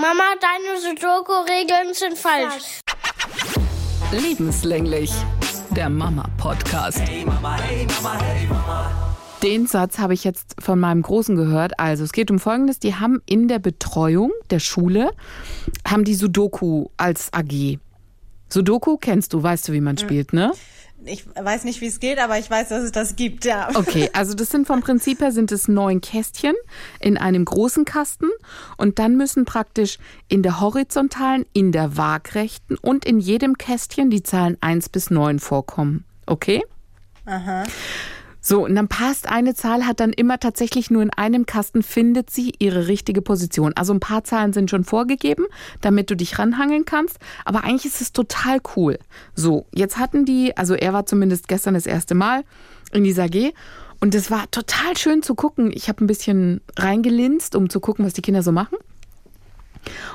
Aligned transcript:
Mama, 0.00 0.22
deine 0.40 0.80
Sudoku-Regeln 0.80 1.92
sind 1.92 2.16
falsch. 2.16 2.82
Lebenslänglich. 4.12 5.10
Der 5.70 5.90
Mama-Podcast. 5.90 7.00
Hey 7.00 7.24
Mama, 7.24 7.56
hey 7.58 7.84
Mama, 8.00 8.22
hey 8.22 8.46
Mama. 8.46 8.92
Den 9.42 9.66
Satz 9.66 9.98
habe 9.98 10.14
ich 10.14 10.22
jetzt 10.22 10.54
von 10.60 10.78
meinem 10.78 11.02
Großen 11.02 11.34
gehört. 11.34 11.80
Also 11.80 12.04
es 12.04 12.12
geht 12.12 12.30
um 12.30 12.38
Folgendes. 12.38 12.78
Die 12.78 12.94
haben 12.94 13.20
in 13.26 13.48
der 13.48 13.58
Betreuung 13.58 14.30
der 14.50 14.60
Schule, 14.60 15.10
haben 15.84 16.04
die 16.04 16.14
Sudoku 16.14 16.90
als 16.96 17.32
AG. 17.32 17.78
Sudoku 18.48 18.98
kennst 18.98 19.32
du, 19.32 19.42
weißt 19.42 19.66
du, 19.66 19.72
wie 19.72 19.80
man 19.80 19.98
spielt, 19.98 20.32
ne? 20.32 20.52
Ich 21.04 21.24
weiß 21.34 21.64
nicht, 21.64 21.80
wie 21.80 21.86
es 21.86 22.00
geht, 22.00 22.18
aber 22.18 22.38
ich 22.38 22.50
weiß, 22.50 22.68
dass 22.68 22.82
es 22.82 22.92
das 22.92 23.16
gibt, 23.16 23.44
ja. 23.44 23.68
Okay, 23.74 24.10
also 24.14 24.34
das 24.34 24.50
sind 24.50 24.66
vom 24.66 24.80
Prinzip 24.80 25.20
her 25.20 25.32
sind 25.32 25.52
es 25.52 25.68
neun 25.68 26.00
Kästchen 26.00 26.54
in 27.00 27.16
einem 27.16 27.44
großen 27.44 27.84
Kasten 27.84 28.28
und 28.76 28.98
dann 28.98 29.16
müssen 29.16 29.44
praktisch 29.44 29.98
in 30.28 30.42
der 30.42 30.60
horizontalen, 30.60 31.46
in 31.52 31.72
der 31.72 31.96
waagrechten 31.96 32.76
und 32.78 33.04
in 33.04 33.20
jedem 33.20 33.56
Kästchen 33.58 34.10
die 34.10 34.22
Zahlen 34.22 34.56
eins 34.60 34.88
bis 34.88 35.10
neun 35.10 35.38
vorkommen. 35.38 36.04
Okay? 36.26 36.62
Aha. 37.26 37.64
So, 38.48 38.64
und 38.64 38.74
dann 38.76 38.88
passt 38.88 39.28
eine 39.28 39.54
Zahl, 39.54 39.84
hat 39.84 40.00
dann 40.00 40.14
immer 40.14 40.40
tatsächlich 40.40 40.90
nur 40.90 41.02
in 41.02 41.10
einem 41.10 41.44
Kasten, 41.44 41.82
findet 41.82 42.30
sie 42.30 42.54
ihre 42.58 42.88
richtige 42.88 43.20
Position. 43.20 43.74
Also 43.76 43.92
ein 43.92 44.00
paar 44.00 44.24
Zahlen 44.24 44.54
sind 44.54 44.70
schon 44.70 44.84
vorgegeben, 44.84 45.44
damit 45.82 46.08
du 46.08 46.16
dich 46.16 46.38
ranhangeln 46.38 46.86
kannst. 46.86 47.18
Aber 47.44 47.64
eigentlich 47.64 47.84
ist 47.84 48.00
es 48.00 48.14
total 48.14 48.60
cool. 48.74 48.98
So, 49.34 49.66
jetzt 49.74 49.98
hatten 49.98 50.24
die, 50.24 50.56
also 50.56 50.72
er 50.72 50.94
war 50.94 51.04
zumindest 51.04 51.46
gestern 51.46 51.74
das 51.74 51.84
erste 51.84 52.14
Mal 52.14 52.42
in 52.90 53.04
dieser 53.04 53.28
G. 53.28 53.52
Und 54.00 54.14
es 54.14 54.30
war 54.30 54.50
total 54.50 54.96
schön 54.96 55.22
zu 55.22 55.34
gucken. 55.34 55.70
Ich 55.70 55.90
habe 55.90 56.02
ein 56.02 56.06
bisschen 56.06 56.62
reingelinst, 56.78 57.54
um 57.54 57.68
zu 57.68 57.80
gucken, 57.80 58.06
was 58.06 58.14
die 58.14 58.22
Kinder 58.22 58.42
so 58.42 58.52
machen. 58.52 58.78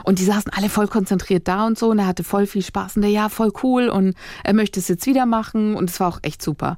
Und 0.03 0.19
die 0.19 0.25
saßen 0.25 0.51
alle 0.55 0.69
voll 0.69 0.87
konzentriert 0.87 1.47
da 1.47 1.65
und 1.65 1.77
so 1.77 1.91
und 1.91 1.99
er 1.99 2.07
hatte 2.07 2.23
voll 2.23 2.47
viel 2.47 2.61
Spaß 2.61 2.97
und 2.97 3.01
der, 3.03 3.11
ja, 3.11 3.29
voll 3.29 3.51
cool 3.63 3.89
und 3.89 4.15
er 4.43 4.53
möchte 4.53 4.79
es 4.79 4.87
jetzt 4.87 5.05
wieder 5.05 5.25
machen 5.25 5.75
und 5.75 5.89
es 5.89 5.99
war 5.99 6.07
auch 6.07 6.19
echt 6.21 6.41
super. 6.41 6.77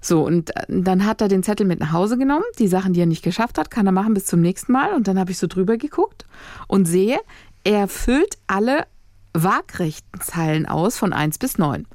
So, 0.00 0.24
und 0.24 0.54
äh, 0.56 0.64
dann 0.68 1.06
hat 1.06 1.20
er 1.20 1.28
den 1.28 1.42
Zettel 1.42 1.66
mit 1.66 1.80
nach 1.80 1.92
Hause 1.92 2.18
genommen. 2.18 2.44
Die 2.58 2.68
Sachen, 2.68 2.92
die 2.92 3.00
er 3.00 3.06
nicht 3.06 3.22
geschafft 3.22 3.58
hat, 3.58 3.70
kann 3.70 3.86
er 3.86 3.92
machen 3.92 4.14
bis 4.14 4.26
zum 4.26 4.40
nächsten 4.40 4.72
Mal. 4.72 4.94
Und 4.94 5.08
dann 5.08 5.18
habe 5.18 5.30
ich 5.30 5.38
so 5.38 5.46
drüber 5.46 5.76
geguckt 5.76 6.24
und 6.68 6.86
sehe, 6.86 7.18
er 7.64 7.88
füllt 7.88 8.36
alle 8.46 8.86
waagrechten 9.34 10.20
Zeilen 10.20 10.66
aus 10.66 10.96
von 10.96 11.12
1 11.12 11.38
bis 11.38 11.58
9. 11.58 11.86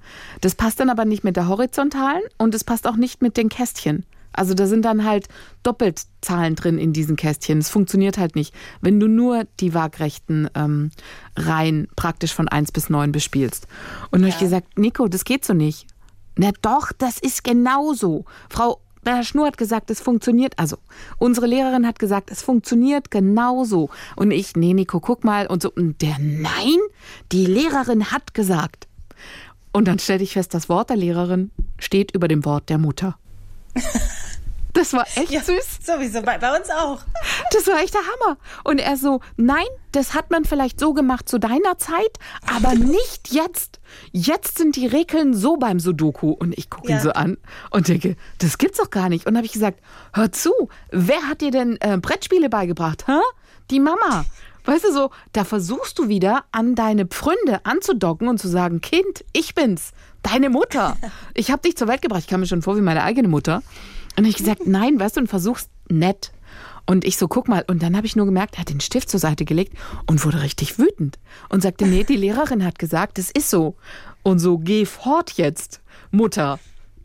Das 0.42 0.56
passt 0.56 0.80
dann 0.80 0.90
aber 0.90 1.06
nicht 1.06 1.24
mit 1.24 1.38
der 1.38 1.48
horizontalen 1.48 2.22
und 2.38 2.54
es 2.54 2.64
passt 2.64 2.86
auch 2.86 2.98
nicht 2.98 3.22
mit 3.22 3.38
den 3.38 3.50
Kästchen. 3.50 4.06
Also 4.34 4.54
da 4.54 4.68
sind 4.68 4.86
dann 4.86 5.06
halt 5.06 5.28
doppelt 5.64 6.04
Zahlen 6.22 6.56
drin 6.56 6.78
in 6.78 6.94
diesen 6.94 7.16
Kästchen. 7.16 7.60
Es 7.60 7.70
funktioniert 7.70 8.18
halt 8.18 8.36
nicht, 8.36 8.54
wenn 8.82 9.00
du 9.00 9.08
nur 9.08 9.46
die 9.60 9.74
waagrechten 9.74 10.50
ähm, 10.56 10.92
Reihen 11.36 11.88
praktisch 11.96 12.34
von 12.34 12.48
1 12.48 12.72
bis 12.72 12.90
9 12.90 13.12
bespielst. 13.12 13.68
Und 14.12 14.20
ja. 14.20 14.28
habe 14.28 14.30
ich 14.36 14.40
gesagt, 14.40 14.78
Nico, 14.78 15.08
das 15.08 15.24
geht 15.24 15.46
so 15.46 15.54
nicht. 15.54 15.88
Na 16.36 16.52
doch, 16.62 16.92
das 16.98 17.20
ist 17.20 17.44
genauso. 17.44 18.26
Frau 18.50 18.80
Herr 19.06 19.24
Schnur 19.24 19.48
hat 19.48 19.58
gesagt, 19.58 19.90
es 19.90 20.02
funktioniert. 20.02 20.54
Also, 20.58 20.78
unsere 21.18 21.48
Lehrerin 21.48 21.88
hat 21.88 22.00
gesagt, 22.00 22.32
es 22.32 22.42
funktioniert 22.42 23.12
genauso. 23.12 23.90
Und 24.16 24.32
ich, 24.32 24.56
nee, 24.56 24.74
Nico, 24.74 25.00
guck 25.00 25.24
mal. 25.24 25.48
Und 25.48 25.64
so, 25.64 25.72
und 25.72 26.02
der, 26.02 26.18
nein, 26.20 26.78
die 27.32 27.46
Lehrerin 27.46 28.12
hat 28.12 28.34
gesagt. 28.34 28.88
Und 29.72 29.88
dann 29.88 30.00
stellte 30.00 30.24
ich 30.24 30.34
fest, 30.34 30.54
das 30.54 30.68
Wort 30.70 30.90
der 30.90 30.98
Lehrerin 30.98 31.52
steht 31.78 32.14
über 32.14 32.28
dem 32.28 32.44
Wort 32.46 32.70
der 32.70 32.78
Mutter. 32.78 33.18
Das 34.74 34.94
war 34.94 35.06
echt 35.16 35.32
ja, 35.32 35.42
süß. 35.42 35.80
Sowieso, 35.84 36.22
bei, 36.22 36.38
bei, 36.38 36.56
uns 36.56 36.70
auch. 36.70 37.02
Das 37.52 37.66
war 37.68 37.82
echt 37.82 37.94
der 37.94 38.02
Hammer. 38.02 38.38
Und 38.64 38.80
er 38.80 38.98
so, 38.98 39.20
nein, 39.36 39.66
das 39.92 40.14
hat 40.14 40.30
man 40.32 40.46
vielleicht 40.46 40.80
so 40.80 40.94
gemacht 40.94 41.28
zu 41.28 41.40
deiner 41.40 41.78
Zeit, 41.78 42.18
aber 42.46 42.76
nicht 42.76 43.32
jetzt. 43.32 43.80
Jetzt 44.12 44.58
sind 44.58 44.76
die 44.76 44.88
Regeln 44.88 45.34
so 45.34 45.58
beim 45.58 45.80
Sudoku. 45.80 46.32
Und 46.32 46.58
ich 46.58 46.70
gucke 46.70 46.90
ja. 46.90 46.98
ihn 46.98 47.02
so 47.02 47.12
an 47.12 47.38
und 47.72 47.88
denke, 47.88 48.16
das 48.38 48.58
gibt's 48.58 48.78
doch 48.78 48.90
gar 48.90 49.10
nicht. 49.10 49.26
Und 49.26 49.36
habe 49.36 49.46
ich 49.46 49.54
gesagt, 49.54 49.80
hör 50.14 50.32
zu, 50.32 50.52
wer 50.92 51.28
hat 51.28 51.42
dir 51.42 51.52
denn 51.52 51.78
äh, 51.82 51.98
Brettspiele 51.98 52.50
beigebracht? 52.50 53.08
Hä? 53.08 53.20
Die 53.72 53.80
Mama. 53.80 54.26
Weißt 54.66 54.84
du 54.84 54.94
so, 54.94 55.10
da 55.34 55.46
versuchst 55.46 55.98
du 55.98 56.10
wieder 56.10 56.44
an 56.52 56.76
deine 56.76 57.08
Pfründe 57.08 57.66
anzudocken 57.66 58.28
und 58.28 58.40
zu 58.40 58.48
sagen, 58.48 58.82
Kind, 58.82 59.26
ich 59.34 59.56
bin's, 59.56 59.94
deine 60.22 60.50
Mutter. 60.50 60.96
Ich 61.34 61.52
habe 61.52 61.62
dich 61.62 61.78
zur 61.78 61.88
Welt 61.88 62.02
gebracht. 62.02 62.22
Ich 62.22 62.28
kam 62.28 62.42
mir 62.42 62.48
schon 62.48 62.62
vor 62.62 62.76
wie 62.76 62.82
meine 62.82 63.04
eigene 63.04 63.30
Mutter. 63.30 63.64
Und 64.18 64.26
ich 64.26 64.38
gesagt, 64.38 64.66
nein, 64.66 65.00
weißt 65.00 65.18
du, 65.18 65.22
und 65.22 65.28
versuch's 65.28 65.70
nett. 65.90 66.32
Und 66.86 67.06
ich 67.06 67.18
so, 67.18 67.28
guck 67.28 67.48
mal, 67.48 67.64
und 67.68 67.84
dann 67.84 67.96
habe 67.96 68.08
ich 68.08 68.16
nur 68.16 68.26
gemerkt, 68.26 68.56
er 68.56 68.62
hat 68.62 68.70
den 68.70 68.82
Stift 68.82 69.10
zur 69.10 69.20
Seite 69.20 69.46
gelegt 69.46 69.78
und 70.08 70.26
wurde 70.26 70.42
richtig 70.42 70.80
wütend 70.80 71.20
und 71.50 71.62
sagte, 71.62 71.86
nee, 71.86 72.04
die 72.04 72.16
Lehrerin 72.16 72.66
hat 72.66 72.80
gesagt, 72.80 73.20
es 73.20 73.30
ist 73.30 73.50
so. 73.50 73.76
Und 74.24 74.40
so, 74.40 74.58
geh 74.58 74.86
fort 74.86 75.34
jetzt, 75.34 75.82
Mutter. 76.10 76.60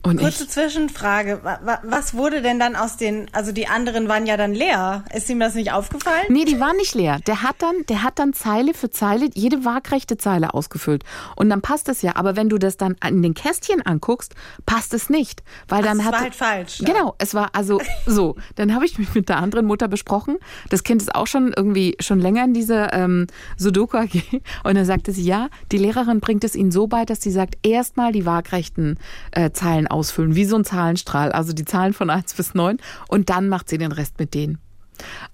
Und 0.05 0.21
Kurze 0.21 0.45
ich, 0.45 0.51
Zwischenfrage. 0.51 1.41
Was 1.83 2.13
wurde 2.13 2.43
denn 2.43 2.59
dann 2.59 2.77
aus 2.77 2.99
den, 2.99 3.27
also 3.33 3.53
die 3.53 3.69
anderen 3.69 4.07
waren 4.07 4.27
ja 4.27 4.37
dann 4.37 4.53
leer. 4.53 5.03
Ist 5.15 5.31
ihm 5.31 5.41
das 5.41 5.55
nicht 5.55 5.73
aufgefallen? 5.73 6.27
Nee, 6.29 6.45
die 6.45 6.61
waren 6.61 6.77
nicht 6.77 6.95
leer. 6.95 7.21
Der 7.27 7.43
hat 7.43 7.57
dann, 7.61 7.75
der 7.89 8.03
hat 8.03 8.19
dann 8.19 8.35
Zeile 8.35 8.75
für 8.75 8.91
Zeile, 8.91 9.31
jede 9.33 9.65
waagrechte 9.65 10.19
Zeile 10.19 10.53
ausgefüllt. 10.53 11.05
Und 11.37 11.49
dann 11.49 11.63
passt 11.63 11.89
es 11.89 12.03
ja. 12.03 12.17
Aber 12.17 12.37
wenn 12.37 12.51
du 12.51 12.59
das 12.59 12.77
dann 12.77 12.97
in 13.03 13.23
den 13.23 13.33
Kästchen 13.33 13.81
anguckst, 13.81 14.35
passt 14.67 14.93
es 14.93 15.09
nicht. 15.09 15.43
Weil 15.69 15.83
dann 15.83 15.99
Ach, 16.03 16.05
hat. 16.05 16.13
Es 16.13 16.13
war 16.13 16.21
halt 16.21 16.35
falsch. 16.35 16.81
Ja. 16.81 16.93
Genau. 16.93 17.15
Es 17.17 17.33
war 17.33 17.49
also 17.55 17.81
so. 18.07 18.37
Dann 18.57 18.75
habe 18.75 18.85
ich 18.85 18.99
mich 18.99 19.15
mit 19.15 19.31
der 19.31 19.39
anderen 19.39 19.65
Mutter 19.65 19.89
besprochen. 19.89 20.37
Das 20.69 20.83
Kind 20.83 21.01
ist 21.01 21.15
auch 21.15 21.27
schon 21.27 21.55
irgendwie 21.57 21.97
schon 22.01 22.21
länger 22.21 22.45
in 22.45 22.53
dieser 22.53 22.93
ähm, 22.93 23.27
Sudoku 23.57 23.97
AG. 23.97 24.23
Und 24.65 24.75
dann 24.75 24.85
sagte 24.85 25.13
sie, 25.13 25.25
ja, 25.25 25.49
die 25.73 25.79
Lehrerin 25.79 26.21
bringt 26.21 26.45
es 26.45 26.55
ihnen 26.55 26.73
so 26.73 26.89
bei, 26.89 27.07
dass 27.07 27.23
sie 27.23 27.31
sagt, 27.31 27.57
erstmal 27.63 28.13
die 28.13 28.27
waagrechten 28.27 28.99
äh, 29.31 29.51
Zeilen 29.53 29.89
ausfüllen, 29.95 30.35
wie 30.35 30.45
so 30.45 30.57
ein 30.57 30.65
Zahlenstrahl, 30.65 31.33
also 31.33 31.53
die 31.53 31.65
Zahlen 31.65 31.95
von 31.95 32.11
1 32.11 32.35
bis 32.35 32.55
9 32.55 32.77
und 33.09 33.31
dann 33.31 33.49
macht 33.49 33.71
sie 33.71 33.79
den 33.79 33.93
Rest 33.93 34.19
mit 34.19 34.35
denen. 34.35 34.59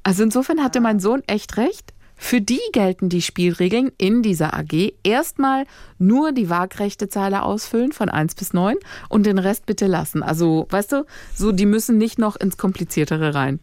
Also 0.03 0.23
insofern 0.23 0.63
hatte 0.63 0.81
mein 0.81 1.01
Sohn 1.01 1.23
echt 1.27 1.57
recht. 1.57 1.93
Für 2.23 2.43
die 2.43 2.61
gelten 2.73 3.09
die 3.09 3.23
Spielregeln 3.23 3.93
in 3.97 4.23
dieser 4.23 4.53
AG. 4.53 4.93
Erstmal 5.03 5.65
nur 5.99 6.33
die 6.33 6.51
waagrechte 6.51 7.09
Zeile 7.09 7.43
ausfüllen 7.43 7.93
von 7.93 8.11
1 8.11 8.35
bis 8.35 8.53
9 8.53 8.77
und 9.09 9.25
den 9.25 9.39
Rest 9.39 9.65
bitte 9.65 9.87
lassen. 9.87 10.23
Also, 10.23 10.67
weißt 10.69 10.93
du, 10.93 11.07
so, 11.35 11.51
die 11.51 11.65
müssen 11.65 11.97
nicht 11.97 12.19
noch 12.19 12.37
ins 12.37 12.59
Kompliziertere 12.59 13.35
rein. 13.35 13.59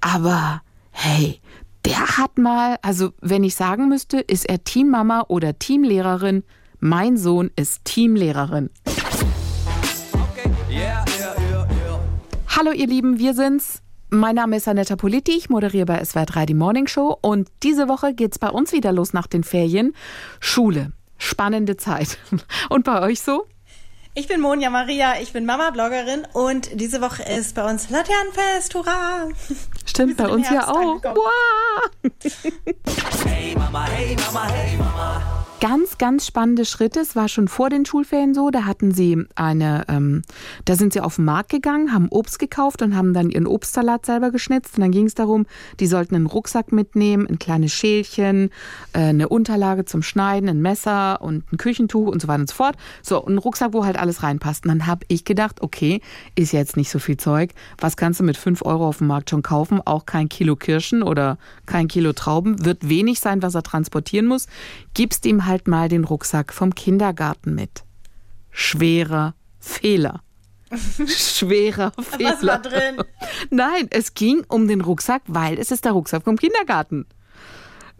Aber 0.00 0.62
hey, 0.90 1.40
der 1.84 2.18
hat 2.18 2.38
mal, 2.38 2.76
also 2.82 3.12
wenn 3.20 3.44
ich 3.44 3.54
sagen 3.54 3.88
müsste, 3.88 4.18
ist 4.18 4.48
er 4.48 4.64
Teammama 4.64 5.24
oder 5.28 5.56
Teamlehrerin, 5.56 6.42
mein 6.80 7.16
Sohn 7.16 7.52
ist 7.54 7.84
Teamlehrerin. 7.84 8.70
Hallo 12.58 12.72
ihr 12.72 12.86
Lieben, 12.86 13.18
wir 13.18 13.34
sind's. 13.34 13.82
Mein 14.08 14.36
Name 14.36 14.56
ist 14.56 14.66
Anetta 14.66 14.96
Politi, 14.96 15.32
ich 15.32 15.50
moderiere 15.50 15.84
bei 15.84 16.02
SWR 16.02 16.24
3 16.24 16.46
die 16.46 16.54
Morning 16.54 16.86
Show 16.86 17.18
und 17.20 17.50
diese 17.62 17.86
Woche 17.86 18.14
geht's 18.14 18.38
bei 18.38 18.48
uns 18.48 18.72
wieder 18.72 18.92
los 18.92 19.12
nach 19.12 19.26
den 19.26 19.44
Ferien. 19.44 19.94
Schule. 20.40 20.92
Spannende 21.18 21.76
Zeit. 21.76 22.16
Und 22.70 22.84
bei 22.84 23.02
euch 23.02 23.20
so? 23.20 23.46
Ich 24.14 24.26
bin 24.26 24.40
Monja 24.40 24.70
Maria, 24.70 25.20
ich 25.20 25.34
bin 25.34 25.44
Mama-Bloggerin 25.44 26.26
und 26.32 26.80
diese 26.80 27.02
Woche 27.02 27.22
ist 27.24 27.54
bei 27.54 27.70
uns 27.70 27.90
Laternenfest, 27.90 28.74
hurra! 28.74 29.28
Stimmt, 29.84 30.16
bei 30.16 30.28
uns 30.28 30.48
ja 30.48 30.68
auch. 30.68 31.02
Wow. 31.04 32.00
Hey 33.26 33.54
Mama, 33.54 33.86
hey 33.86 34.16
Mama, 34.16 34.48
hey 34.48 34.76
Mama 34.78 35.45
ganz, 35.60 35.98
ganz 35.98 36.26
spannende 36.26 36.64
Schritte. 36.64 37.00
Es 37.00 37.16
war 37.16 37.28
schon 37.28 37.48
vor 37.48 37.70
den 37.70 37.86
Schulferien 37.86 38.34
so. 38.34 38.50
Da 38.50 38.64
hatten 38.64 38.92
sie 38.92 39.24
eine, 39.34 39.84
ähm, 39.88 40.22
da 40.64 40.76
sind 40.76 40.92
sie 40.92 41.00
auf 41.00 41.16
den 41.16 41.24
Markt 41.24 41.50
gegangen, 41.50 41.92
haben 41.92 42.08
Obst 42.10 42.38
gekauft 42.38 42.82
und 42.82 42.96
haben 42.96 43.14
dann 43.14 43.30
ihren 43.30 43.46
Obstsalat 43.46 44.04
selber 44.04 44.30
geschnitzt. 44.30 44.76
Und 44.76 44.82
dann 44.82 44.90
ging 44.90 45.06
es 45.06 45.14
darum, 45.14 45.46
die 45.80 45.86
sollten 45.86 46.14
einen 46.14 46.26
Rucksack 46.26 46.72
mitnehmen, 46.72 47.26
ein 47.26 47.38
kleines 47.38 47.72
Schälchen, 47.72 48.50
äh, 48.92 48.98
eine 48.98 49.28
Unterlage 49.28 49.84
zum 49.84 50.02
Schneiden, 50.02 50.48
ein 50.48 50.60
Messer 50.60 51.22
und 51.22 51.50
ein 51.52 51.56
Küchentuch 51.56 52.08
und 52.08 52.20
so 52.20 52.28
weiter 52.28 52.40
und 52.40 52.50
so 52.50 52.56
fort. 52.56 52.76
So, 53.02 53.24
ein 53.24 53.38
Rucksack, 53.38 53.72
wo 53.72 53.84
halt 53.84 53.98
alles 53.98 54.22
reinpasst. 54.22 54.64
Und 54.66 54.70
dann 54.70 54.86
habe 54.86 55.06
ich 55.08 55.24
gedacht, 55.24 55.62
okay, 55.62 56.00
ist 56.34 56.52
jetzt 56.52 56.76
nicht 56.76 56.90
so 56.90 56.98
viel 56.98 57.16
Zeug. 57.16 57.52
Was 57.78 57.96
kannst 57.96 58.20
du 58.20 58.24
mit 58.24 58.36
fünf 58.36 58.62
Euro 58.62 58.86
auf 58.88 58.98
dem 58.98 59.06
Markt 59.06 59.30
schon 59.30 59.42
kaufen? 59.42 59.80
Auch 59.84 60.04
kein 60.04 60.28
Kilo 60.28 60.56
Kirschen 60.56 61.02
oder 61.02 61.38
kein 61.64 61.88
Kilo 61.88 62.12
Trauben. 62.12 62.64
Wird 62.64 62.88
wenig 62.88 63.20
sein, 63.20 63.42
was 63.42 63.54
er 63.54 63.62
transportieren 63.62 64.26
muss. 64.26 64.46
Gibst 64.92 65.24
ihm 65.26 65.45
halt 65.46 65.68
mal 65.68 65.88
den 65.88 66.04
Rucksack 66.04 66.52
vom 66.52 66.74
Kindergarten 66.74 67.54
mit. 67.54 67.84
Schwerer 68.50 69.34
Fehler. 69.58 70.22
Schwerer 71.06 71.92
Fehler. 71.92 72.32
Was 72.38 72.46
war 72.46 72.58
drin? 72.60 72.96
Nein, 73.50 73.88
es 73.90 74.14
ging 74.14 74.44
um 74.48 74.66
den 74.68 74.80
Rucksack, 74.80 75.22
weil 75.26 75.58
es 75.58 75.70
ist 75.70 75.84
der 75.84 75.92
Rucksack 75.92 76.24
vom 76.24 76.36
Kindergarten. 76.36 77.06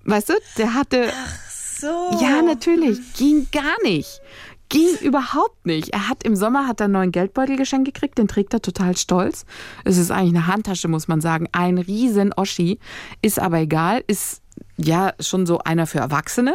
Weißt 0.04 0.28
du, 0.30 0.34
der 0.58 0.74
hatte. 0.74 1.10
Ach 1.12 1.50
so. 1.50 2.18
Ja, 2.20 2.42
natürlich. 2.42 2.98
Ging 3.14 3.46
gar 3.52 3.76
nicht. 3.82 4.20
ging 4.68 4.96
überhaupt 5.00 5.66
nicht. 5.66 5.90
Er 5.90 6.08
hat 6.08 6.24
im 6.24 6.34
Sommer 6.36 6.66
hat 6.66 6.80
er 6.80 6.84
einen 6.84 6.94
neuen 6.94 7.12
Geldbeutel 7.12 7.56
geschenkt 7.56 7.86
gekriegt, 7.92 8.18
den 8.18 8.28
trägt 8.28 8.52
er 8.54 8.62
total 8.62 8.96
stolz. 8.96 9.44
Es 9.84 9.96
ist 9.96 10.10
eigentlich 10.10 10.36
eine 10.36 10.46
Handtasche, 10.46 10.88
muss 10.88 11.08
man 11.08 11.20
sagen. 11.20 11.48
Ein 11.52 11.78
riesen 11.78 12.32
Oschi. 12.32 12.78
Ist 13.22 13.38
aber 13.38 13.58
egal, 13.58 14.02
ist 14.06 14.42
ja 14.76 15.12
schon 15.20 15.46
so 15.46 15.58
einer 15.58 15.86
für 15.86 15.98
Erwachsene 15.98 16.54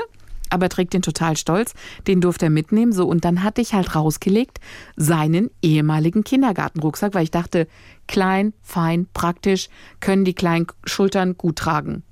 aber 0.52 0.70
trägt 0.70 0.94
den 0.94 1.02
total 1.02 1.38
stolz. 1.38 1.74
Den 2.08 2.22
durfte 2.22 2.46
er 2.46 2.52
mitnehmen. 2.52 2.94
So, 2.94 3.08
und 3.08 3.26
dann 3.26 3.44
hatte 3.44 3.62
ich 3.62 3.74
halt 3.74 3.96
rausgelegt 3.96 4.60
seinen 4.96 5.50
ehemaligen 5.62 6.24
Kindergartenrucksack, 6.24 7.14
weil 7.14 7.24
ich 7.24 7.32
dachte, 7.32 7.68
klein, 8.08 8.54
fein, 8.62 9.08
praktisch, 9.14 9.70
können 10.00 10.26
die 10.26 10.36
kleinen 10.36 10.68
Schultern 10.86 11.38
gut 11.38 11.58
tragen. 11.58 12.04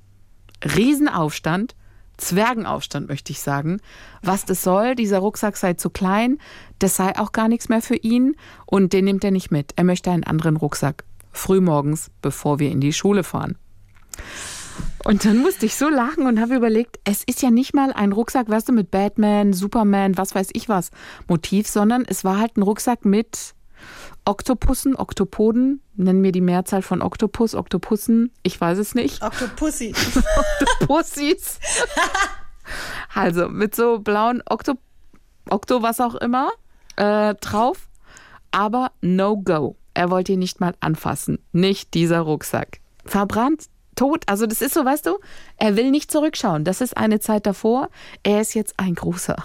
Riesenaufstand. 0.64 1.74
Zwergenaufstand, 2.16 3.08
möchte 3.08 3.32
ich 3.32 3.40
sagen. 3.40 3.80
Was 4.20 4.44
das 4.44 4.62
soll, 4.62 4.94
dieser 4.94 5.20
Rucksack 5.20 5.56
sei 5.56 5.72
zu 5.72 5.88
klein, 5.88 6.36
das 6.78 6.96
sei 6.96 7.18
auch 7.18 7.32
gar 7.32 7.48
nichts 7.48 7.70
mehr 7.70 7.80
für 7.80 7.96
ihn 7.96 8.36
und 8.66 8.92
den 8.92 9.06
nimmt 9.06 9.24
er 9.24 9.30
nicht 9.30 9.50
mit. 9.50 9.72
Er 9.76 9.84
möchte 9.84 10.10
einen 10.10 10.24
anderen 10.24 10.58
Rucksack. 10.58 11.04
Frühmorgens, 11.32 12.10
bevor 12.20 12.58
wir 12.58 12.70
in 12.70 12.80
die 12.82 12.92
Schule 12.92 13.24
fahren. 13.24 13.56
Und 15.04 15.24
dann 15.24 15.38
musste 15.38 15.66
ich 15.66 15.76
so 15.76 15.88
lachen 15.88 16.26
und 16.26 16.40
habe 16.40 16.54
überlegt, 16.54 16.98
es 17.04 17.24
ist 17.24 17.42
ja 17.42 17.50
nicht 17.50 17.74
mal 17.74 17.92
ein 17.92 18.12
Rucksack, 18.12 18.48
weißt 18.48 18.68
du, 18.68 18.72
mit 18.72 18.90
Batman, 18.90 19.52
Superman, 19.52 20.16
was 20.18 20.34
weiß 20.34 20.48
ich 20.52 20.68
was 20.68 20.90
Motiv, 21.26 21.66
sondern 21.68 22.04
es 22.06 22.24
war 22.24 22.38
halt 22.38 22.56
ein 22.56 22.62
Rucksack 22.62 23.04
mit 23.04 23.54
Oktopussen, 24.26 24.94
Oktopoden, 24.96 25.82
nennen 25.96 26.22
wir 26.22 26.32
die 26.32 26.42
Mehrzahl 26.42 26.82
von 26.82 27.00
Oktopus, 27.00 27.54
Oktopussen, 27.54 28.30
ich 28.42 28.60
weiß 28.60 28.78
es 28.78 28.94
nicht. 28.94 29.22
Oktopussi. 29.22 29.94
Oktopussis. 30.60 31.58
also 33.14 33.48
mit 33.48 33.74
so 33.74 34.00
blauen 34.00 34.42
Okto, 34.46 34.74
Okto 35.48 35.82
was 35.82 36.00
auch 36.00 36.14
immer 36.16 36.50
äh, 36.96 37.34
drauf, 37.36 37.88
aber 38.50 38.92
no 39.00 39.38
go. 39.38 39.76
Er 39.94 40.10
wollte 40.10 40.32
ihn 40.32 40.38
nicht 40.38 40.60
mal 40.60 40.74
anfassen. 40.80 41.38
Nicht 41.52 41.94
dieser 41.94 42.20
Rucksack. 42.20 42.80
Verbrannt, 43.04 43.66
tot. 44.00 44.24
Also 44.26 44.46
das 44.46 44.62
ist 44.62 44.74
so, 44.74 44.84
weißt 44.84 45.06
du, 45.06 45.18
er 45.58 45.76
will 45.76 45.90
nicht 45.90 46.10
zurückschauen. 46.10 46.64
Das 46.64 46.80
ist 46.80 46.96
eine 46.96 47.20
Zeit 47.20 47.46
davor. 47.46 47.90
Er 48.22 48.40
ist 48.40 48.54
jetzt 48.54 48.74
ein 48.78 48.94
großer. 48.94 49.36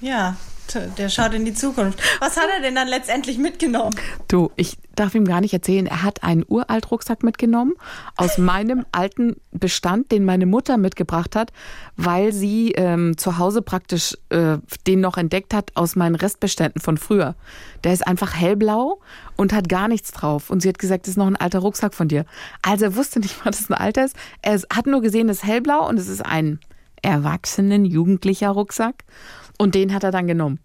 Ja, 0.00 0.36
der 0.74 1.08
schaut 1.08 1.34
in 1.34 1.44
die 1.44 1.54
Zukunft. 1.54 2.00
Was 2.20 2.36
hat 2.36 2.48
er 2.54 2.62
denn 2.62 2.74
dann 2.74 2.88
letztendlich 2.88 3.38
mitgenommen? 3.38 3.94
Du, 4.28 4.50
ich 4.56 4.76
darf 4.94 5.14
ihm 5.14 5.24
gar 5.24 5.40
nicht 5.40 5.54
erzählen. 5.54 5.86
Er 5.86 6.02
hat 6.02 6.22
einen 6.22 6.44
uralt 6.46 6.90
Rucksack 6.90 7.22
mitgenommen 7.22 7.72
aus 8.16 8.38
meinem 8.38 8.84
alten 8.92 9.36
Bestand, 9.50 10.12
den 10.12 10.24
meine 10.24 10.46
Mutter 10.46 10.76
mitgebracht 10.76 11.36
hat, 11.36 11.52
weil 11.96 12.32
sie 12.32 12.72
ähm, 12.72 13.16
zu 13.16 13.38
Hause 13.38 13.62
praktisch 13.62 14.16
äh, 14.28 14.58
den 14.86 15.00
noch 15.00 15.16
entdeckt 15.16 15.54
hat 15.54 15.70
aus 15.74 15.96
meinen 15.96 16.14
Restbeständen 16.14 16.80
von 16.80 16.98
früher. 16.98 17.34
Der 17.84 17.92
ist 17.92 18.06
einfach 18.06 18.34
hellblau 18.34 19.00
und 19.36 19.52
hat 19.52 19.68
gar 19.68 19.88
nichts 19.88 20.12
drauf. 20.12 20.50
Und 20.50 20.60
sie 20.60 20.68
hat 20.68 20.78
gesagt, 20.78 21.06
das 21.06 21.12
ist 21.12 21.16
noch 21.16 21.26
ein 21.26 21.36
alter 21.36 21.60
Rucksack 21.60 21.94
von 21.94 22.08
dir. 22.08 22.26
Also 22.62 22.84
er 22.84 22.96
wusste 22.96 23.20
nicht 23.20 23.36
dass 23.44 23.60
es 23.60 23.70
ein 23.70 23.74
alter 23.74 24.04
ist. 24.04 24.16
Er 24.42 24.60
hat 24.74 24.86
nur 24.86 25.00
gesehen, 25.00 25.28
es 25.28 25.38
ist 25.38 25.44
hellblau 25.44 25.88
und 25.88 25.98
es 25.98 26.08
ist 26.08 26.24
ein 26.24 26.60
erwachsenen, 27.02 27.84
jugendlicher 27.84 28.50
Rucksack. 28.50 29.04
Und 29.60 29.74
den 29.74 29.92
hat 29.92 30.04
er 30.04 30.10
dann 30.10 30.26
genommen. 30.26 30.58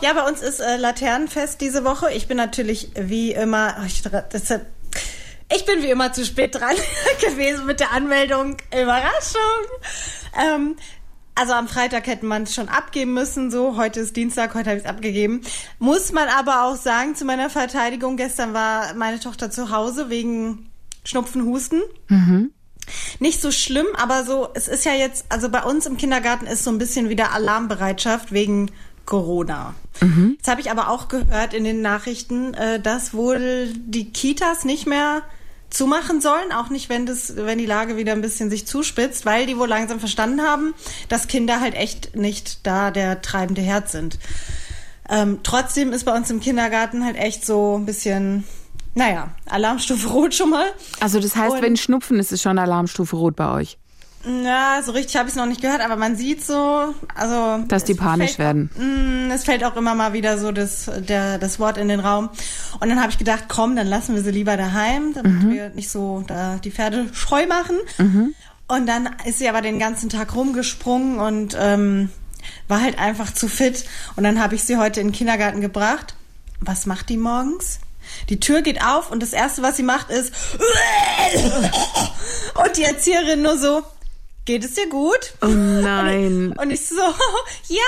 Ja, 0.00 0.12
bei 0.12 0.22
uns 0.22 0.40
ist 0.40 0.60
äh, 0.60 0.76
Laternenfest 0.76 1.60
diese 1.60 1.82
Woche. 1.82 2.12
Ich 2.12 2.28
bin 2.28 2.36
natürlich 2.36 2.92
wie 2.94 3.32
immer, 3.32 3.74
oh, 3.80 3.84
ich, 3.84 4.02
das, 4.02 4.50
ich 5.52 5.66
bin 5.66 5.82
wie 5.82 5.90
immer 5.90 6.12
zu 6.12 6.24
spät 6.24 6.54
dran 6.54 6.76
gewesen 7.20 7.66
mit 7.66 7.80
der 7.80 7.90
Anmeldung. 7.90 8.58
Überraschung. 8.72 9.40
Ähm, 10.40 10.76
also 11.34 11.54
am 11.54 11.66
Freitag 11.66 12.06
hätte 12.06 12.24
man 12.24 12.44
es 12.44 12.54
schon 12.54 12.68
abgeben 12.68 13.14
müssen, 13.14 13.50
so. 13.50 13.76
Heute 13.76 13.98
ist 13.98 14.14
Dienstag, 14.14 14.54
heute 14.54 14.70
habe 14.70 14.78
ich 14.78 14.84
es 14.84 14.88
abgegeben. 14.88 15.40
Muss 15.80 16.12
man 16.12 16.28
aber 16.28 16.66
auch 16.66 16.76
sagen, 16.76 17.16
zu 17.16 17.24
meiner 17.24 17.50
Verteidigung, 17.50 18.16
gestern 18.16 18.54
war 18.54 18.94
meine 18.94 19.18
Tochter 19.18 19.50
zu 19.50 19.70
Hause 19.70 20.08
wegen 20.08 20.70
Schnupfen, 21.04 21.44
Husten. 21.44 21.82
Mhm 22.06 22.53
nicht 23.18 23.40
so 23.40 23.50
schlimm, 23.50 23.86
aber 23.96 24.24
so, 24.24 24.48
es 24.54 24.68
ist 24.68 24.84
ja 24.84 24.92
jetzt, 24.92 25.26
also 25.28 25.48
bei 25.48 25.62
uns 25.62 25.86
im 25.86 25.96
Kindergarten 25.96 26.46
ist 26.46 26.64
so 26.64 26.70
ein 26.70 26.78
bisschen 26.78 27.08
wieder 27.08 27.32
Alarmbereitschaft 27.32 28.32
wegen 28.32 28.70
Corona. 29.04 29.74
Mhm. 30.00 30.34
Jetzt 30.36 30.48
habe 30.48 30.60
ich 30.60 30.70
aber 30.70 30.88
auch 30.88 31.08
gehört 31.08 31.54
in 31.54 31.64
den 31.64 31.82
Nachrichten, 31.82 32.54
äh, 32.54 32.80
dass 32.80 33.14
wohl 33.14 33.72
die 33.74 34.10
Kitas 34.10 34.64
nicht 34.64 34.86
mehr 34.86 35.22
zumachen 35.70 36.20
sollen, 36.20 36.52
auch 36.52 36.70
nicht, 36.70 36.88
wenn 36.88 37.04
das, 37.04 37.36
wenn 37.36 37.58
die 37.58 37.66
Lage 37.66 37.96
wieder 37.96 38.12
ein 38.12 38.20
bisschen 38.20 38.48
sich 38.48 38.66
zuspitzt, 38.66 39.26
weil 39.26 39.46
die 39.46 39.58
wohl 39.58 39.68
langsam 39.68 39.98
verstanden 39.98 40.42
haben, 40.42 40.72
dass 41.08 41.26
Kinder 41.26 41.60
halt 41.60 41.74
echt 41.74 42.14
nicht 42.14 42.64
da 42.66 42.90
der 42.90 43.22
treibende 43.22 43.60
Herd 43.60 43.90
sind. 43.90 44.18
Ähm, 45.08 45.40
trotzdem 45.42 45.92
ist 45.92 46.04
bei 46.04 46.16
uns 46.16 46.30
im 46.30 46.40
Kindergarten 46.40 47.04
halt 47.04 47.16
echt 47.16 47.44
so 47.44 47.76
ein 47.76 47.86
bisschen 47.86 48.44
naja, 48.94 49.28
Alarmstufe 49.46 50.08
Rot 50.08 50.34
schon 50.34 50.50
mal. 50.50 50.66
Also 51.00 51.20
das 51.20 51.36
heißt, 51.36 51.56
Und, 51.56 51.62
wenn 51.62 51.76
Schnupfen 51.76 52.18
ist, 52.18 52.32
ist 52.32 52.42
schon 52.42 52.58
Alarmstufe 52.58 53.16
Rot 53.16 53.36
bei 53.36 53.50
euch. 53.52 53.78
Ja, 54.26 54.80
so 54.82 54.92
richtig 54.92 55.16
habe 55.16 55.28
ich 55.28 55.34
es 55.34 55.36
noch 55.36 55.46
nicht 55.46 55.60
gehört, 55.60 55.82
aber 55.82 55.96
man 55.96 56.16
sieht 56.16 56.42
so, 56.42 56.94
also 57.14 57.62
dass 57.68 57.84
die 57.84 57.94
panisch 57.94 58.36
fällt, 58.36 58.38
werden. 58.38 58.70
Mh, 58.76 58.84
mm, 58.84 59.30
es 59.32 59.44
fällt 59.44 59.64
auch 59.64 59.76
immer 59.76 59.94
mal 59.94 60.14
wieder 60.14 60.38
so 60.38 60.50
das, 60.50 60.90
der, 61.00 61.38
das 61.38 61.60
Wort 61.60 61.76
in 61.76 61.88
den 61.88 62.00
Raum. 62.00 62.30
Und 62.80 62.88
dann 62.88 63.00
habe 63.00 63.10
ich 63.10 63.18
gedacht, 63.18 63.44
komm, 63.48 63.76
dann 63.76 63.86
lassen 63.86 64.14
wir 64.14 64.22
sie 64.22 64.30
lieber 64.30 64.56
daheim, 64.56 65.12
damit 65.12 65.42
mhm. 65.42 65.50
wir 65.50 65.68
nicht 65.70 65.90
so 65.90 66.24
da 66.26 66.56
die 66.56 66.70
Pferde 66.70 67.06
scheu 67.12 67.46
machen. 67.46 67.76
Mhm. 67.98 68.34
Und 68.66 68.86
dann 68.86 69.10
ist 69.26 69.38
sie 69.38 69.48
aber 69.48 69.60
den 69.60 69.78
ganzen 69.78 70.08
Tag 70.08 70.34
rumgesprungen 70.34 71.18
und 71.18 71.54
ähm, 71.60 72.08
war 72.66 72.80
halt 72.80 72.98
einfach 72.98 73.32
zu 73.32 73.48
fit. 73.48 73.84
Und 74.16 74.24
dann 74.24 74.42
habe 74.42 74.54
ich 74.54 74.64
sie 74.64 74.78
heute 74.78 75.00
in 75.00 75.08
den 75.08 75.12
Kindergarten 75.12 75.60
gebracht. 75.60 76.14
Was 76.60 76.86
macht 76.86 77.10
die 77.10 77.18
morgens? 77.18 77.80
Die 78.28 78.40
Tür 78.40 78.62
geht 78.62 78.82
auf 78.84 79.10
und 79.10 79.22
das 79.22 79.32
Erste, 79.32 79.62
was 79.62 79.76
sie 79.76 79.82
macht, 79.82 80.10
ist 80.10 80.32
und 82.54 82.76
die 82.76 82.84
Erzieherin 82.84 83.42
nur 83.42 83.58
so, 83.58 83.82
geht 84.44 84.64
es 84.64 84.74
dir 84.74 84.88
gut? 84.88 85.34
Oh 85.42 85.46
nein. 85.46 86.54
Und 86.60 86.70
ich 86.70 86.86
so, 86.86 86.96
ja, 86.96 87.82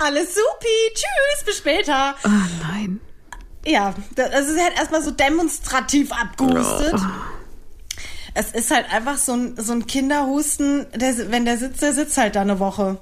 alles 0.00 0.34
supi, 0.34 0.94
tschüss, 0.94 1.44
bis 1.44 1.58
später. 1.58 2.14
Oh 2.24 2.28
nein. 2.62 3.00
Ja, 3.64 3.94
also 4.16 4.52
sie 4.54 4.60
hat 4.60 4.76
erstmal 4.76 5.02
so 5.02 5.12
demonstrativ 5.12 6.10
abgehustet. 6.12 6.94
Oh. 6.94 8.02
Es 8.34 8.52
ist 8.52 8.70
halt 8.70 8.90
einfach 8.90 9.18
so 9.18 9.34
ein, 9.34 9.54
so 9.58 9.72
ein 9.72 9.86
Kinderhusten, 9.86 10.86
der, 10.94 11.30
wenn 11.30 11.44
der 11.44 11.58
sitzt, 11.58 11.82
der 11.82 11.92
sitzt 11.92 12.16
halt 12.16 12.34
da 12.34 12.40
eine 12.40 12.58
Woche. 12.58 12.98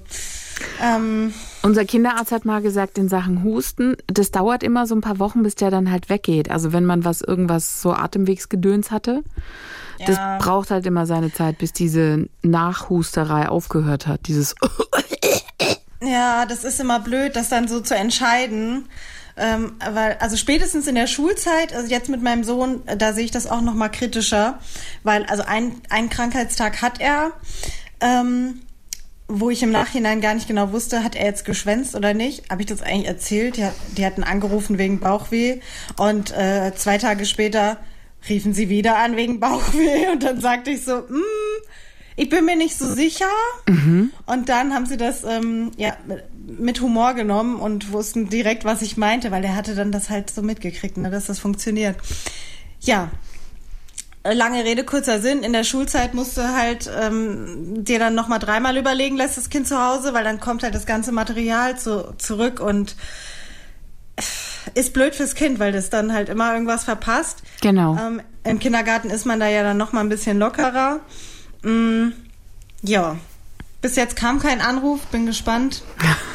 Ähm, 0.82 1.32
Unser 1.62 1.84
Kinderarzt 1.84 2.32
hat 2.32 2.44
mal 2.44 2.62
gesagt, 2.62 2.96
in 2.96 3.08
Sachen 3.08 3.44
Husten, 3.44 3.96
das 4.06 4.30
dauert 4.30 4.62
immer 4.62 4.86
so 4.86 4.94
ein 4.94 5.02
paar 5.02 5.18
Wochen, 5.18 5.42
bis 5.42 5.54
der 5.54 5.70
dann 5.70 5.90
halt 5.90 6.08
weggeht. 6.08 6.50
Also 6.50 6.72
wenn 6.72 6.86
man 6.86 7.04
was, 7.04 7.20
irgendwas 7.20 7.82
so 7.82 7.92
Atemwegsgedöns 7.92 8.90
hatte, 8.90 9.22
ja. 9.98 10.06
das 10.06 10.18
braucht 10.44 10.70
halt 10.70 10.86
immer 10.86 11.04
seine 11.06 11.32
Zeit, 11.32 11.58
bis 11.58 11.72
diese 11.72 12.28
Nachhusterei 12.42 13.48
aufgehört 13.48 14.06
hat. 14.06 14.26
Dieses 14.26 14.54
Ja, 16.02 16.46
das 16.46 16.64
ist 16.64 16.80
immer 16.80 17.00
blöd, 17.00 17.36
das 17.36 17.50
dann 17.50 17.68
so 17.68 17.80
zu 17.80 17.94
entscheiden. 17.94 18.88
Ähm, 19.36 19.72
weil, 19.90 20.16
also 20.20 20.36
spätestens 20.36 20.86
in 20.86 20.94
der 20.94 21.06
Schulzeit, 21.06 21.74
also 21.74 21.88
jetzt 21.88 22.08
mit 22.08 22.22
meinem 22.22 22.44
Sohn, 22.44 22.82
da 22.98 23.12
sehe 23.12 23.24
ich 23.24 23.30
das 23.30 23.46
auch 23.46 23.60
noch 23.60 23.74
mal 23.74 23.88
kritischer, 23.88 24.58
weil 25.02 25.24
also 25.26 25.44
ein, 25.44 25.80
ein 25.88 26.10
Krankheitstag 26.10 26.82
hat 26.82 27.00
er. 27.00 27.32
Ähm, 28.00 28.60
wo 29.30 29.48
ich 29.50 29.62
im 29.62 29.70
Nachhinein 29.70 30.20
gar 30.20 30.34
nicht 30.34 30.48
genau 30.48 30.72
wusste, 30.72 31.04
hat 31.04 31.14
er 31.14 31.24
jetzt 31.24 31.44
geschwänzt 31.44 31.94
oder 31.94 32.14
nicht. 32.14 32.50
Habe 32.50 32.62
ich 32.62 32.66
das 32.66 32.82
eigentlich 32.82 33.06
erzählt? 33.06 33.56
Die, 33.56 33.68
die 33.96 34.04
hatten 34.04 34.24
angerufen 34.24 34.76
wegen 34.78 34.98
Bauchweh 34.98 35.60
und 35.96 36.36
äh, 36.36 36.72
zwei 36.74 36.98
Tage 36.98 37.24
später 37.24 37.78
riefen 38.28 38.52
sie 38.52 38.68
wieder 38.68 38.98
an 38.98 39.16
wegen 39.16 39.40
Bauchweh 39.40 40.08
und 40.12 40.22
dann 40.22 40.40
sagte 40.40 40.70
ich 40.70 40.84
so, 40.84 40.96
mm, 40.96 41.62
ich 42.16 42.28
bin 42.28 42.44
mir 42.44 42.56
nicht 42.56 42.76
so 42.76 42.86
sicher. 42.92 43.30
Mhm. 43.66 44.10
Und 44.26 44.48
dann 44.48 44.74
haben 44.74 44.86
sie 44.86 44.96
das 44.96 45.24
ähm, 45.24 45.70
ja 45.76 45.96
mit 46.46 46.80
Humor 46.80 47.14
genommen 47.14 47.56
und 47.56 47.92
wussten 47.92 48.28
direkt, 48.28 48.64
was 48.64 48.82
ich 48.82 48.96
meinte, 48.96 49.30
weil 49.30 49.44
er 49.44 49.54
hatte 49.54 49.74
dann 49.74 49.92
das 49.92 50.10
halt 50.10 50.30
so 50.30 50.42
mitgekriegt, 50.42 50.96
ne, 50.96 51.10
dass 51.10 51.26
das 51.26 51.38
funktioniert. 51.38 51.96
Ja, 52.80 53.10
lange 54.24 54.64
Rede, 54.64 54.84
kurzer 54.84 55.20
Sinn. 55.20 55.42
In 55.42 55.52
der 55.52 55.64
Schulzeit 55.64 56.14
musst 56.14 56.36
du 56.36 56.42
halt 56.42 56.90
ähm, 57.00 57.84
dir 57.84 57.98
dann 57.98 58.14
nochmal 58.14 58.38
dreimal 58.38 58.76
überlegen, 58.76 59.16
lässt 59.16 59.36
das 59.36 59.50
Kind 59.50 59.66
zu 59.66 59.82
Hause, 59.82 60.12
weil 60.14 60.24
dann 60.24 60.40
kommt 60.40 60.62
halt 60.62 60.74
das 60.74 60.86
ganze 60.86 61.12
Material 61.12 61.78
zu, 61.78 62.14
zurück 62.18 62.60
und 62.60 62.96
ist 64.74 64.92
blöd 64.92 65.14
fürs 65.14 65.34
Kind, 65.34 65.58
weil 65.58 65.72
das 65.72 65.90
dann 65.90 66.12
halt 66.12 66.28
immer 66.28 66.52
irgendwas 66.52 66.84
verpasst. 66.84 67.42
Genau. 67.62 67.96
Ähm, 67.96 68.22
Im 68.44 68.58
Kindergarten 68.58 69.10
ist 69.10 69.24
man 69.24 69.40
da 69.40 69.48
ja 69.48 69.62
dann 69.62 69.76
nochmal 69.76 70.04
ein 70.04 70.08
bisschen 70.10 70.38
lockerer. 70.38 71.00
Mm, 71.62 72.08
ja. 72.82 73.16
Bis 73.80 73.96
jetzt 73.96 74.16
kam 74.16 74.40
kein 74.40 74.60
Anruf, 74.60 75.00
bin 75.06 75.24
gespannt. 75.26 75.82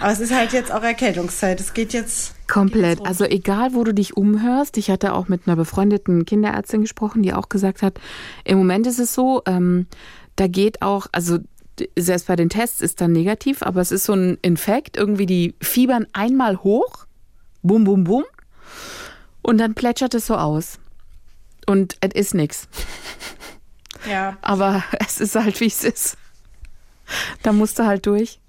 Aber 0.00 0.12
es 0.12 0.20
ist 0.20 0.34
halt 0.34 0.52
jetzt 0.52 0.72
auch 0.72 0.82
Erkältungszeit. 0.82 1.60
Es 1.60 1.74
geht 1.74 1.92
jetzt. 1.92 2.34
Komplett. 2.48 3.04
Also 3.06 3.24
egal, 3.24 3.74
wo 3.74 3.84
du 3.84 3.92
dich 3.92 4.16
umhörst. 4.16 4.76
Ich 4.78 4.90
hatte 4.90 5.12
auch 5.12 5.28
mit 5.28 5.46
einer 5.46 5.56
befreundeten 5.56 6.24
Kinderärztin 6.24 6.80
gesprochen, 6.80 7.22
die 7.22 7.34
auch 7.34 7.48
gesagt 7.48 7.82
hat, 7.82 8.00
im 8.44 8.58
Moment 8.58 8.86
ist 8.86 8.98
es 8.98 9.14
so, 9.14 9.42
ähm, 9.46 9.86
da 10.36 10.46
geht 10.46 10.82
auch, 10.82 11.06
also 11.12 11.38
selbst 11.96 12.26
bei 12.26 12.36
den 12.36 12.48
Tests 12.48 12.80
ist 12.80 13.00
dann 13.00 13.12
negativ, 13.12 13.62
aber 13.62 13.80
es 13.80 13.92
ist 13.92 14.04
so 14.04 14.14
ein 14.14 14.38
Infekt, 14.42 14.96
irgendwie 14.96 15.26
die 15.26 15.54
fiebern 15.62 16.06
einmal 16.12 16.56
hoch, 16.58 17.06
bum, 17.62 17.84
bum, 17.84 18.04
bum, 18.04 18.24
und 19.42 19.58
dann 19.58 19.74
plätschert 19.74 20.14
es 20.14 20.26
so 20.26 20.36
aus. 20.36 20.78
Und 21.66 21.96
es 22.00 22.14
ist 22.14 22.34
nichts. 22.34 22.68
Ja. 24.08 24.36
Aber 24.42 24.82
es 24.98 25.20
ist 25.20 25.36
halt, 25.36 25.60
wie 25.60 25.66
es 25.66 25.84
ist. 25.84 26.16
Da 27.42 27.52
musst 27.52 27.78
du 27.78 27.84
halt 27.84 28.06
durch. 28.06 28.39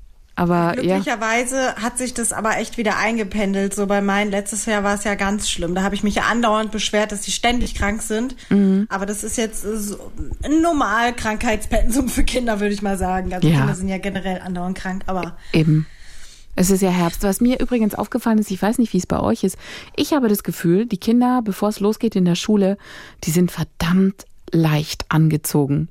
Aber 0.42 0.72
Glücklicherweise 0.72 1.56
ja. 1.56 1.76
hat 1.76 2.00
sich 2.00 2.16
das 2.16 2.34
aber 2.34 2.58
echt 2.58 2.80
wieder 2.80 2.98
eingependelt. 2.98 3.76
So 3.76 3.86
bei 3.86 4.02
meinen, 4.02 4.32
letztes 4.32 4.66
Jahr 4.66 4.84
war 4.84 4.96
es 4.96 5.04
ja 5.04 5.14
ganz 5.14 5.48
schlimm. 5.48 5.76
Da 5.76 5.84
habe 5.84 5.94
ich 5.94 6.02
mich 6.02 6.16
ja 6.16 6.24
andauernd 6.24 6.72
beschwert, 6.72 7.12
dass 7.12 7.22
sie 7.22 7.30
ständig 7.30 7.76
krank 7.76 8.02
sind. 8.02 8.36
Mhm. 8.50 8.88
Aber 8.90 9.06
das 9.06 9.24
ist 9.24 9.38
jetzt 9.38 9.62
so 9.62 10.12
ein 10.44 10.64
normal 10.64 11.14
Krankheitspensum 11.14 12.10
für 12.10 12.24
Kinder, 12.24 12.60
würde 12.60 12.74
ich 12.74 12.82
mal 12.82 12.98
sagen. 12.98 13.32
Also 13.36 13.48
ja. 13.48 13.60
Kinder 13.60 13.76
sind 13.76 13.88
ja 13.88 14.00
generell 14.00 14.42
andauernd 14.42 14.76
krank, 14.76 15.04
aber. 15.06 15.38
Eben. 15.54 15.86
Es 16.56 16.72
ist 16.72 16.82
ja 16.82 16.90
Herbst. 16.90 17.22
Was 17.22 17.40
mir 17.40 17.60
übrigens 17.60 17.94
aufgefallen 17.94 18.40
ist, 18.40 18.50
ich 18.50 18.60
weiß 18.60 18.80
nicht, 18.80 18.94
wie 18.94 18.98
es 18.98 19.06
bei 19.06 19.20
euch 19.20 19.44
ist. 19.44 19.60
Ich 19.96 20.12
habe 20.12 20.28
das 20.28 20.42
Gefühl, 20.42 20.88
die 20.88 20.98
Kinder, 20.98 21.44
bevor 21.44 21.70
es 21.70 21.80
losgeht 21.80 22.16
in 22.16 22.26
der 22.26 22.34
Schule, 22.34 22.80
die 23.26 23.32
sind 23.32 23.52
verdammt 23.52 24.26
leicht 24.52 25.06
angezogen. 25.10 25.90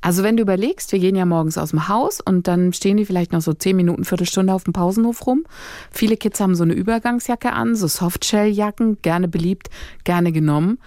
Also 0.00 0.22
wenn 0.22 0.36
du 0.36 0.42
überlegst, 0.42 0.92
wir 0.92 0.98
gehen 0.98 1.16
ja 1.16 1.24
morgens 1.24 1.58
aus 1.58 1.70
dem 1.70 1.88
Haus 1.88 2.20
und 2.20 2.48
dann 2.48 2.72
stehen 2.72 2.96
die 2.96 3.04
vielleicht 3.04 3.32
noch 3.32 3.40
so 3.40 3.52
zehn 3.52 3.76
Minuten, 3.76 4.04
Viertelstunde 4.04 4.52
auf 4.52 4.64
dem 4.64 4.72
Pausenhof 4.72 5.26
rum. 5.26 5.44
Viele 5.90 6.16
Kids 6.16 6.40
haben 6.40 6.54
so 6.54 6.64
eine 6.64 6.74
Übergangsjacke 6.74 7.52
an, 7.52 7.76
so 7.76 7.86
Softshell-Jacken, 7.86 9.02
gerne 9.02 9.28
beliebt, 9.28 9.68
gerne 10.04 10.32
genommen. 10.32 10.78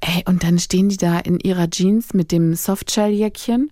Ey, 0.00 0.22
und 0.26 0.42
dann 0.42 0.58
stehen 0.58 0.88
die 0.88 0.96
da 0.96 1.18
in 1.18 1.40
ihrer 1.40 1.70
Jeans 1.70 2.14
mit 2.14 2.32
dem 2.32 2.54
Softshell-Jäckchen. 2.54 3.70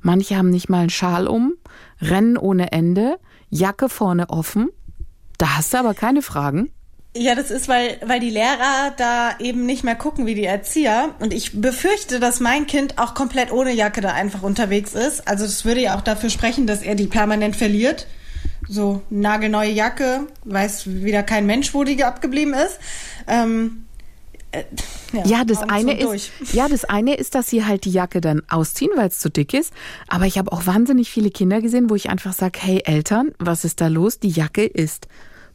Manche 0.00 0.36
haben 0.36 0.50
nicht 0.50 0.68
mal 0.68 0.80
einen 0.80 0.90
Schal 0.90 1.26
um, 1.26 1.54
rennen 2.00 2.36
ohne 2.36 2.72
Ende, 2.72 3.18
Jacke 3.50 3.88
vorne 3.88 4.30
offen. 4.30 4.68
Da 5.38 5.56
hast 5.56 5.72
du 5.72 5.78
aber 5.78 5.94
keine 5.94 6.22
Fragen. 6.22 6.70
Ja, 7.16 7.36
das 7.36 7.52
ist, 7.52 7.68
weil, 7.68 7.98
weil 8.04 8.18
die 8.18 8.30
Lehrer 8.30 8.92
da 8.96 9.38
eben 9.38 9.66
nicht 9.66 9.84
mehr 9.84 9.94
gucken 9.94 10.26
wie 10.26 10.34
die 10.34 10.44
Erzieher. 10.44 11.14
Und 11.20 11.32
ich 11.32 11.60
befürchte, 11.60 12.18
dass 12.18 12.40
mein 12.40 12.66
Kind 12.66 12.98
auch 12.98 13.14
komplett 13.14 13.52
ohne 13.52 13.72
Jacke 13.72 14.00
da 14.00 14.12
einfach 14.12 14.42
unterwegs 14.42 14.94
ist. 14.94 15.28
Also 15.28 15.44
das 15.44 15.64
würde 15.64 15.80
ja 15.80 15.96
auch 15.96 16.00
dafür 16.00 16.28
sprechen, 16.28 16.66
dass 16.66 16.82
er 16.82 16.96
die 16.96 17.06
permanent 17.06 17.54
verliert. 17.54 18.08
So, 18.68 19.02
nagelneue 19.10 19.70
Jacke, 19.70 20.26
weiß 20.44 20.86
wieder 21.04 21.22
kein 21.22 21.46
Mensch, 21.46 21.72
wo 21.72 21.84
die 21.84 22.02
abgeblieben 22.02 22.54
ist. 22.54 22.78
Ähm, 23.28 23.84
äh, 24.50 24.64
ja, 25.12 25.24
ja, 25.24 25.44
das 25.44 25.62
eine 25.62 25.96
ist, 25.96 26.32
ja, 26.52 26.68
das 26.68 26.84
eine 26.84 27.14
ist, 27.14 27.36
dass 27.36 27.48
sie 27.48 27.64
halt 27.64 27.84
die 27.84 27.92
Jacke 27.92 28.20
dann 28.20 28.42
ausziehen, 28.48 28.90
weil 28.96 29.08
es 29.08 29.20
zu 29.20 29.30
dick 29.30 29.54
ist. 29.54 29.72
Aber 30.08 30.26
ich 30.26 30.36
habe 30.38 30.50
auch 30.50 30.66
wahnsinnig 30.66 31.10
viele 31.10 31.30
Kinder 31.30 31.60
gesehen, 31.60 31.90
wo 31.90 31.94
ich 31.94 32.10
einfach 32.10 32.32
sage, 32.32 32.58
hey 32.60 32.82
Eltern, 32.84 33.32
was 33.38 33.64
ist 33.64 33.80
da 33.80 33.86
los? 33.86 34.18
Die 34.18 34.30
Jacke 34.30 34.64
ist 34.64 35.06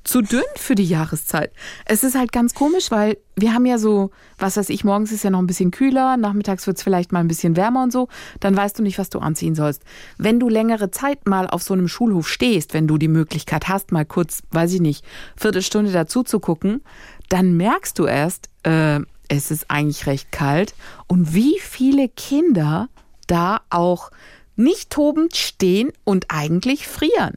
zu 0.04 0.22
dünn 0.22 0.44
für 0.56 0.76
die 0.76 0.86
Jahreszeit. 0.86 1.52
Es 1.86 2.04
ist 2.04 2.18
halt 2.18 2.32
ganz 2.32 2.54
komisch, 2.54 2.90
weil 2.92 3.18
wir 3.36 3.54
haben 3.54 3.66
ja 3.66 3.78
so, 3.78 4.12
was 4.38 4.58
weiß 4.58 4.70
ich, 4.70 4.84
morgens 4.84 5.12
ist 5.12 5.24
ja 5.24 5.30
noch 5.30 5.40
ein 5.40 5.48
bisschen 5.48 5.72
kühler, 5.72 6.18
nachmittags 6.18 6.68
wird 6.68 6.78
es 6.78 6.84
vielleicht 6.84 7.12
mal 7.12 7.20
ein 7.20 7.28
bisschen 7.28 7.56
wärmer 7.56 7.84
und 7.84 7.92
so, 7.92 8.08
dann 8.40 8.56
weißt 8.56 8.80
du 8.80 8.84
nicht, 8.84 8.98
was 8.98 9.10
du 9.10 9.20
anziehen 9.20 9.56
sollst. 9.56 9.84
Wenn 10.18 10.40
du 10.40 10.50
längere 10.50 10.92
Zeit 10.92 11.28
mal 11.28 11.48
auf 11.48 11.64
so 11.64 11.74
einem 11.74 11.88
Schulhof 11.88 12.28
stehst, 12.28 12.74
wenn 12.74 12.88
du 12.88 12.98
die 12.98 13.08
Möglichkeit 13.08 13.68
hast, 13.68 13.92
mal 13.92 14.06
kurz, 14.06 14.42
weiß 14.52 14.74
ich 14.74 14.82
nicht, 14.82 15.06
Viertelstunde 15.36 15.92
dazu 15.92 16.24
zu 16.24 16.40
gucken, 16.40 16.82
dann 17.30 17.56
merkst 17.58 18.00
du 18.00 18.06
erst, 18.06 18.50
äh, 18.64 19.00
es 19.28 19.52
ist 19.52 19.70
eigentlich 19.70 20.08
recht 20.08 20.32
kalt 20.32 20.74
und 21.08 21.34
wie 21.34 21.60
viele 21.60 22.10
Kinder 22.10 22.90
da 23.28 23.62
auch 23.70 24.12
nicht 24.56 24.90
tobend 24.90 25.36
stehen 25.38 25.92
und 26.04 26.26
eigentlich 26.30 26.88
frieren. 26.88 27.36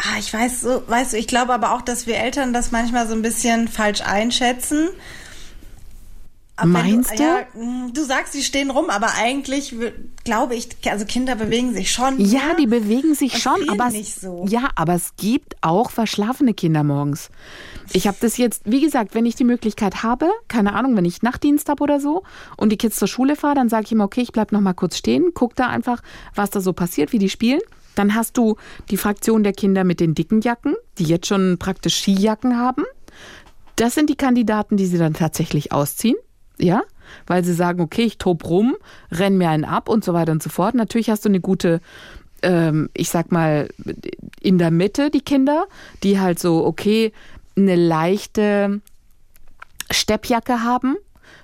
Ah, 0.00 0.18
ich 0.18 0.32
weiß 0.32 0.60
so, 0.60 0.82
weißt 0.86 1.12
du, 1.12 1.16
ich 1.16 1.26
glaube 1.26 1.52
aber 1.52 1.72
auch, 1.72 1.82
dass 1.82 2.06
wir 2.06 2.16
Eltern 2.16 2.52
das 2.52 2.70
manchmal 2.70 3.08
so 3.08 3.14
ein 3.14 3.22
bisschen 3.22 3.66
falsch 3.66 4.00
einschätzen. 4.00 4.90
Aber 6.58 6.70
Meinst 6.70 7.16
du? 7.16 7.22
Ja, 7.22 7.46
hm, 7.52 7.92
du 7.94 8.02
sagst, 8.02 8.32
sie 8.32 8.42
stehen 8.42 8.70
rum, 8.70 8.90
aber 8.90 9.14
eigentlich 9.16 9.76
glaube 10.24 10.56
ich, 10.56 10.70
also 10.90 11.04
Kinder 11.04 11.36
bewegen 11.36 11.72
sich 11.72 11.92
schon. 11.92 12.18
Ja, 12.18 12.26
ja 12.26 12.54
die 12.54 12.66
bewegen 12.66 13.14
sich 13.14 13.40
schon, 13.40 13.70
aber 13.70 13.90
nicht 13.90 14.20
so. 14.20 14.44
ja, 14.48 14.68
aber 14.74 14.94
es 14.94 15.14
gibt 15.16 15.56
auch 15.60 15.92
verschlafene 15.92 16.54
Kinder 16.54 16.82
morgens. 16.82 17.30
Ich 17.92 18.08
habe 18.08 18.16
das 18.20 18.36
jetzt, 18.38 18.62
wie 18.64 18.80
gesagt, 18.80 19.14
wenn 19.14 19.24
ich 19.24 19.36
die 19.36 19.44
Möglichkeit 19.44 20.02
habe, 20.02 20.30
keine 20.48 20.74
Ahnung, 20.74 20.96
wenn 20.96 21.04
ich 21.04 21.22
Nachtdienst 21.22 21.68
habe 21.68 21.82
oder 21.82 22.00
so 22.00 22.24
und 22.56 22.70
die 22.70 22.76
Kids 22.76 22.96
zur 22.96 23.08
Schule 23.08 23.36
fahre, 23.36 23.54
dann 23.54 23.68
sage 23.68 23.84
ich 23.84 23.92
immer, 23.92 24.04
okay, 24.04 24.22
ich 24.22 24.32
bleib 24.32 24.50
noch 24.50 24.60
mal 24.60 24.74
kurz 24.74 24.96
stehen, 24.96 25.30
guck 25.34 25.54
da 25.54 25.68
einfach, 25.68 26.02
was 26.34 26.50
da 26.50 26.60
so 26.60 26.72
passiert, 26.72 27.12
wie 27.12 27.20
die 27.20 27.30
spielen. 27.30 27.60
Dann 27.98 28.14
hast 28.14 28.36
du 28.36 28.56
die 28.90 28.96
Fraktion 28.96 29.42
der 29.42 29.52
Kinder 29.52 29.82
mit 29.82 29.98
den 29.98 30.14
dicken 30.14 30.40
Jacken, 30.40 30.76
die 30.98 31.04
jetzt 31.04 31.26
schon 31.26 31.58
praktisch 31.58 31.96
Skijacken 31.96 32.56
haben. 32.56 32.84
Das 33.74 33.94
sind 33.94 34.08
die 34.08 34.16
Kandidaten, 34.16 34.76
die 34.76 34.86
sie 34.86 34.98
dann 34.98 35.14
tatsächlich 35.14 35.72
ausziehen. 35.72 36.16
Ja, 36.60 36.82
weil 37.26 37.44
sie 37.44 37.54
sagen, 37.54 37.80
okay, 37.80 38.02
ich 38.02 38.18
tob 38.18 38.48
rum, 38.48 38.76
renn 39.10 39.36
mir 39.36 39.48
einen 39.48 39.64
ab 39.64 39.88
und 39.88 40.04
so 40.04 40.12
weiter 40.12 40.30
und 40.30 40.42
so 40.42 40.50
fort. 40.50 40.76
Natürlich 40.76 41.10
hast 41.10 41.24
du 41.24 41.28
eine 41.28 41.40
gute, 41.40 41.80
ähm, 42.42 42.88
ich 42.94 43.10
sag 43.10 43.32
mal, 43.32 43.68
in 44.40 44.58
der 44.58 44.70
Mitte 44.70 45.10
die 45.10 45.20
Kinder, 45.20 45.66
die 46.04 46.20
halt 46.20 46.38
so, 46.38 46.64
okay, 46.64 47.12
eine 47.56 47.74
leichte 47.74 48.80
Steppjacke 49.90 50.62
haben, 50.62 50.96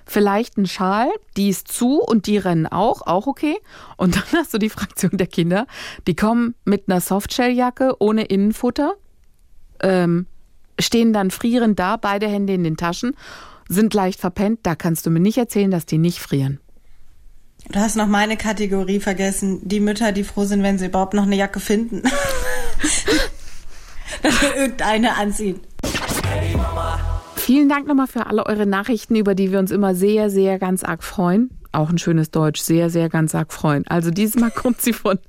vielleicht 0.05 0.57
ein 0.57 0.67
Schal, 0.67 1.09
die 1.37 1.49
ist 1.49 1.67
zu 1.67 2.01
und 2.01 2.27
die 2.27 2.37
rennen 2.37 2.67
auch, 2.67 3.01
auch 3.01 3.27
okay. 3.27 3.57
Und 3.97 4.15
dann 4.15 4.23
hast 4.33 4.53
du 4.53 4.57
die 4.57 4.69
Fraktion 4.69 5.17
der 5.17 5.27
Kinder, 5.27 5.67
die 6.07 6.15
kommen 6.15 6.55
mit 6.63 6.83
einer 6.87 7.01
Softshelljacke 7.01 7.95
ohne 7.99 8.25
Innenfutter, 8.25 8.95
ähm, 9.81 10.27
stehen 10.79 11.13
dann 11.13 11.31
frierend 11.31 11.79
da, 11.79 11.97
beide 11.97 12.27
Hände 12.27 12.53
in 12.53 12.63
den 12.63 12.77
Taschen, 12.77 13.15
sind 13.67 13.93
leicht 13.93 14.19
verpennt. 14.19 14.59
Da 14.63 14.75
kannst 14.75 15.05
du 15.05 15.09
mir 15.09 15.19
nicht 15.19 15.37
erzählen, 15.37 15.71
dass 15.71 15.85
die 15.85 15.97
nicht 15.97 16.19
frieren. 16.19 16.59
Du 17.71 17.79
hast 17.79 17.95
noch 17.95 18.07
meine 18.07 18.37
Kategorie 18.37 18.99
vergessen. 18.99 19.67
Die 19.67 19.79
Mütter, 19.79 20.11
die 20.11 20.23
froh 20.23 20.45
sind, 20.45 20.61
wenn 20.61 20.77
sie 20.77 20.85
überhaupt 20.85 21.15
noch 21.15 21.23
eine 21.23 21.35
Jacke 21.35 21.59
finden. 21.59 22.03
Dass 24.21 24.41
wir 24.41 24.55
irgendeine 24.55 25.15
anziehen. 25.17 25.61
Vielen 27.45 27.69
Dank 27.69 27.85
nochmal 27.85 28.07
für 28.07 28.25
alle 28.25 28.47
eure 28.47 28.65
Nachrichten, 28.65 29.15
über 29.15 29.35
die 29.35 29.51
wir 29.51 29.59
uns 29.59 29.69
immer 29.69 29.93
sehr, 29.93 30.31
sehr 30.31 30.57
ganz 30.57 30.83
arg 30.83 31.03
freuen. 31.03 31.51
Auch 31.71 31.91
ein 31.91 31.99
schönes 31.99 32.31
Deutsch, 32.31 32.59
sehr, 32.59 32.89
sehr 32.89 33.07
ganz 33.07 33.35
arg 33.35 33.53
freuen. 33.53 33.85
Also 33.85 34.09
dieses 34.09 34.35
Mal 34.41 34.49
kommt 34.55 34.81
sie 34.81 34.93
von 34.93 35.19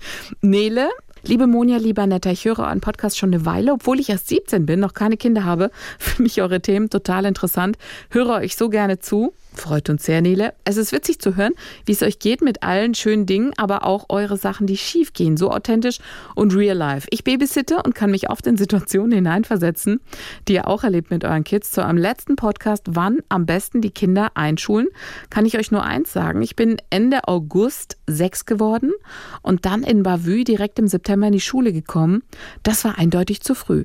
Nele. 0.40 0.88
Liebe 1.24 1.46
Monja, 1.46 1.76
lieber 1.76 2.06
Netter, 2.06 2.30
ich 2.32 2.46
höre 2.46 2.60
euren 2.60 2.80
Podcast 2.80 3.18
schon 3.18 3.34
eine 3.34 3.44
Weile, 3.44 3.74
obwohl 3.74 4.00
ich 4.00 4.08
erst 4.08 4.28
17 4.28 4.64
bin, 4.64 4.80
noch 4.80 4.94
keine 4.94 5.18
Kinder 5.18 5.44
habe. 5.44 5.70
Für 5.98 6.22
mich 6.22 6.40
eure 6.40 6.62
Themen 6.62 6.88
total 6.88 7.26
interessant. 7.26 7.76
Höre 8.08 8.30
euch 8.36 8.56
so 8.56 8.70
gerne 8.70 8.98
zu. 8.98 9.34
Freut 9.56 9.88
uns 9.88 10.04
sehr, 10.04 10.20
Nele. 10.20 10.52
Es 10.64 10.76
ist 10.76 10.92
witzig 10.92 11.18
zu 11.18 11.34
hören, 11.34 11.54
wie 11.86 11.92
es 11.92 12.02
euch 12.02 12.18
geht 12.18 12.42
mit 12.42 12.62
allen 12.62 12.94
schönen 12.94 13.24
Dingen, 13.24 13.52
aber 13.56 13.84
auch 13.84 14.06
eure 14.10 14.36
Sachen, 14.36 14.66
die 14.66 14.76
schief 14.76 15.14
gehen. 15.14 15.38
So 15.38 15.50
authentisch 15.50 15.98
und 16.34 16.54
real 16.54 16.76
life. 16.76 17.08
Ich 17.10 17.24
babysitte 17.24 17.82
und 17.82 17.94
kann 17.94 18.10
mich 18.10 18.28
oft 18.28 18.46
in 18.46 18.58
Situationen 18.58 19.12
hineinversetzen, 19.12 20.00
die 20.46 20.54
ihr 20.54 20.68
auch 20.68 20.84
erlebt 20.84 21.10
mit 21.10 21.24
euren 21.24 21.42
Kids. 21.42 21.70
Zu 21.70 21.80
eurem 21.80 21.96
letzten 21.96 22.36
Podcast, 22.36 22.84
wann 22.90 23.20
am 23.30 23.46
besten 23.46 23.80
die 23.80 23.90
Kinder 23.90 24.32
einschulen, 24.34 24.88
kann 25.30 25.46
ich 25.46 25.58
euch 25.58 25.70
nur 25.70 25.82
eins 25.82 26.12
sagen. 26.12 26.42
Ich 26.42 26.54
bin 26.54 26.76
Ende 26.90 27.26
August 27.26 27.96
sechs 28.06 28.44
geworden 28.44 28.92
und 29.40 29.64
dann 29.64 29.82
in 29.82 30.02
Bavü 30.02 30.44
direkt 30.44 30.78
im 30.78 30.86
September 30.86 31.28
in 31.28 31.32
die 31.32 31.40
Schule 31.40 31.72
gekommen. 31.72 32.22
Das 32.62 32.84
war 32.84 32.98
eindeutig 32.98 33.40
zu 33.40 33.54
früh. 33.54 33.84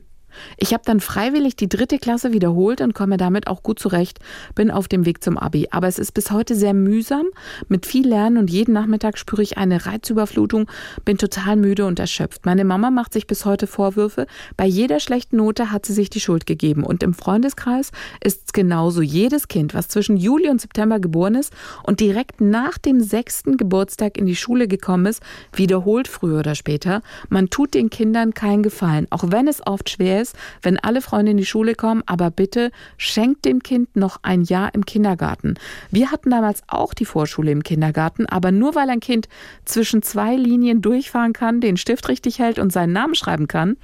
Ich 0.57 0.73
habe 0.73 0.83
dann 0.85 0.99
freiwillig 0.99 1.55
die 1.55 1.69
dritte 1.69 1.99
Klasse 1.99 2.33
wiederholt 2.33 2.81
und 2.81 2.93
komme 2.93 3.17
damit 3.17 3.47
auch 3.47 3.63
gut 3.63 3.79
zurecht, 3.79 4.19
bin 4.55 4.71
auf 4.71 4.87
dem 4.87 5.05
Weg 5.05 5.23
zum 5.23 5.37
Abi. 5.37 5.67
Aber 5.71 5.87
es 5.87 5.99
ist 5.99 6.13
bis 6.13 6.31
heute 6.31 6.55
sehr 6.55 6.73
mühsam, 6.73 7.25
mit 7.67 7.85
viel 7.85 8.07
Lernen 8.07 8.37
und 8.37 8.49
jeden 8.49 8.73
Nachmittag 8.73 9.17
spüre 9.17 9.41
ich 9.41 9.57
eine 9.57 9.85
Reizüberflutung, 9.85 10.69
bin 11.05 11.17
total 11.17 11.55
müde 11.55 11.85
und 11.85 11.99
erschöpft. 11.99 12.45
Meine 12.45 12.65
Mama 12.65 12.91
macht 12.91 13.13
sich 13.13 13.27
bis 13.27 13.45
heute 13.45 13.67
Vorwürfe. 13.67 14.27
Bei 14.57 14.65
jeder 14.65 14.99
schlechten 14.99 15.37
Note 15.37 15.71
hat 15.71 15.85
sie 15.85 15.93
sich 15.93 16.09
die 16.09 16.19
Schuld 16.19 16.45
gegeben. 16.45 16.83
Und 16.83 17.03
im 17.03 17.13
Freundeskreis 17.13 17.91
ist 18.23 18.41
es 18.47 18.53
genauso. 18.53 19.01
Jedes 19.01 19.47
Kind, 19.47 19.73
was 19.73 19.87
zwischen 19.87 20.17
Juli 20.17 20.49
und 20.49 20.61
September 20.61 20.99
geboren 20.99 21.35
ist 21.35 21.53
und 21.83 21.99
direkt 21.99 22.41
nach 22.41 22.77
dem 22.77 23.01
sechsten 23.01 23.57
Geburtstag 23.57 24.17
in 24.17 24.25
die 24.25 24.35
Schule 24.35 24.67
gekommen 24.67 25.05
ist, 25.05 25.21
wiederholt 25.53 26.07
früher 26.07 26.39
oder 26.39 26.55
später. 26.55 27.01
Man 27.29 27.49
tut 27.49 27.73
den 27.73 27.89
Kindern 27.89 28.33
keinen 28.33 28.63
Gefallen, 28.63 29.07
auch 29.09 29.25
wenn 29.27 29.47
es 29.47 29.65
oft 29.65 29.89
schwer 29.89 30.20
ist 30.21 30.35
wenn 30.61 30.79
alle 30.79 31.01
Freunde 31.01 31.31
in 31.31 31.37
die 31.37 31.45
Schule 31.45 31.75
kommen, 31.75 32.03
aber 32.05 32.31
bitte 32.31 32.71
schenkt 32.97 33.45
dem 33.45 33.63
Kind 33.63 33.95
noch 33.95 34.19
ein 34.23 34.43
Jahr 34.43 34.73
im 34.73 34.85
Kindergarten. 34.85 35.55
Wir 35.89 36.11
hatten 36.11 36.29
damals 36.29 36.63
auch 36.67 36.93
die 36.93 37.05
Vorschule 37.05 37.51
im 37.51 37.63
Kindergarten, 37.63 38.25
aber 38.25 38.51
nur 38.51 38.75
weil 38.75 38.89
ein 38.89 38.99
Kind 38.99 39.27
zwischen 39.65 40.01
zwei 40.01 40.35
Linien 40.35 40.81
durchfahren 40.81 41.33
kann, 41.33 41.61
den 41.61 41.77
Stift 41.77 42.07
richtig 42.09 42.39
hält 42.39 42.59
und 42.59 42.71
seinen 42.71 42.93
Namen 42.93 43.15
schreiben 43.15 43.47
kann, 43.47 43.77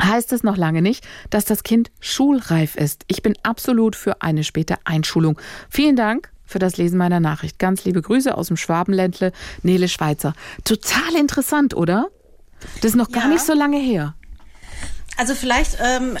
heißt 0.00 0.32
es 0.32 0.42
noch 0.42 0.56
lange 0.56 0.82
nicht, 0.82 1.04
dass 1.30 1.44
das 1.44 1.62
Kind 1.62 1.90
schulreif 2.00 2.76
ist. 2.76 3.04
Ich 3.08 3.22
bin 3.22 3.34
absolut 3.42 3.96
für 3.96 4.22
eine 4.22 4.44
späte 4.44 4.76
Einschulung. 4.84 5.38
Vielen 5.68 5.96
Dank 5.96 6.30
für 6.44 6.58
das 6.58 6.76
Lesen 6.76 6.98
meiner 6.98 7.20
Nachricht. 7.20 7.58
Ganz 7.58 7.84
liebe 7.84 8.02
Grüße 8.02 8.36
aus 8.36 8.48
dem 8.48 8.56
Schwabenländle, 8.56 9.32
Nele 9.62 9.88
Schweizer. 9.88 10.34
Total 10.64 11.14
interessant, 11.18 11.74
oder? 11.74 12.08
Das 12.80 12.92
ist 12.92 12.96
noch 12.96 13.10
gar 13.10 13.24
ja. 13.24 13.30
nicht 13.30 13.44
so 13.44 13.54
lange 13.54 13.78
her. 13.78 14.14
Also 15.16 15.34
vielleicht 15.34 15.78
ähm, 15.80 16.18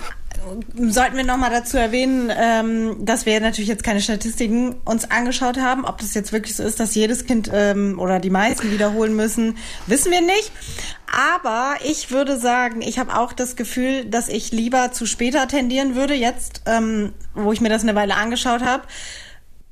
sollten 0.74 1.16
wir 1.16 1.24
nochmal 1.24 1.50
dazu 1.50 1.76
erwähnen, 1.76 2.30
ähm, 2.34 3.04
dass 3.04 3.26
wir 3.26 3.40
natürlich 3.40 3.68
jetzt 3.68 3.84
keine 3.84 4.00
Statistiken 4.00 4.74
uns 4.84 5.10
angeschaut 5.10 5.58
haben. 5.58 5.84
Ob 5.84 5.98
das 5.98 6.14
jetzt 6.14 6.32
wirklich 6.32 6.56
so 6.56 6.62
ist, 6.62 6.80
dass 6.80 6.94
jedes 6.94 7.26
Kind 7.26 7.50
ähm, 7.52 7.98
oder 7.98 8.18
die 8.18 8.30
meisten 8.30 8.70
wiederholen 8.70 9.14
müssen, 9.14 9.56
wissen 9.86 10.10
wir 10.10 10.20
nicht. 10.20 10.52
Aber 11.06 11.76
ich 11.84 12.10
würde 12.10 12.38
sagen, 12.38 12.82
ich 12.82 12.98
habe 12.98 13.16
auch 13.16 13.32
das 13.32 13.56
Gefühl, 13.56 14.04
dass 14.06 14.28
ich 14.28 14.52
lieber 14.52 14.92
zu 14.92 15.06
später 15.06 15.46
tendieren 15.46 15.94
würde, 15.94 16.14
jetzt, 16.14 16.62
ähm, 16.66 17.12
wo 17.34 17.52
ich 17.52 17.60
mir 17.60 17.68
das 17.68 17.82
eine 17.82 17.94
Weile 17.94 18.16
angeschaut 18.16 18.62
habe, 18.62 18.84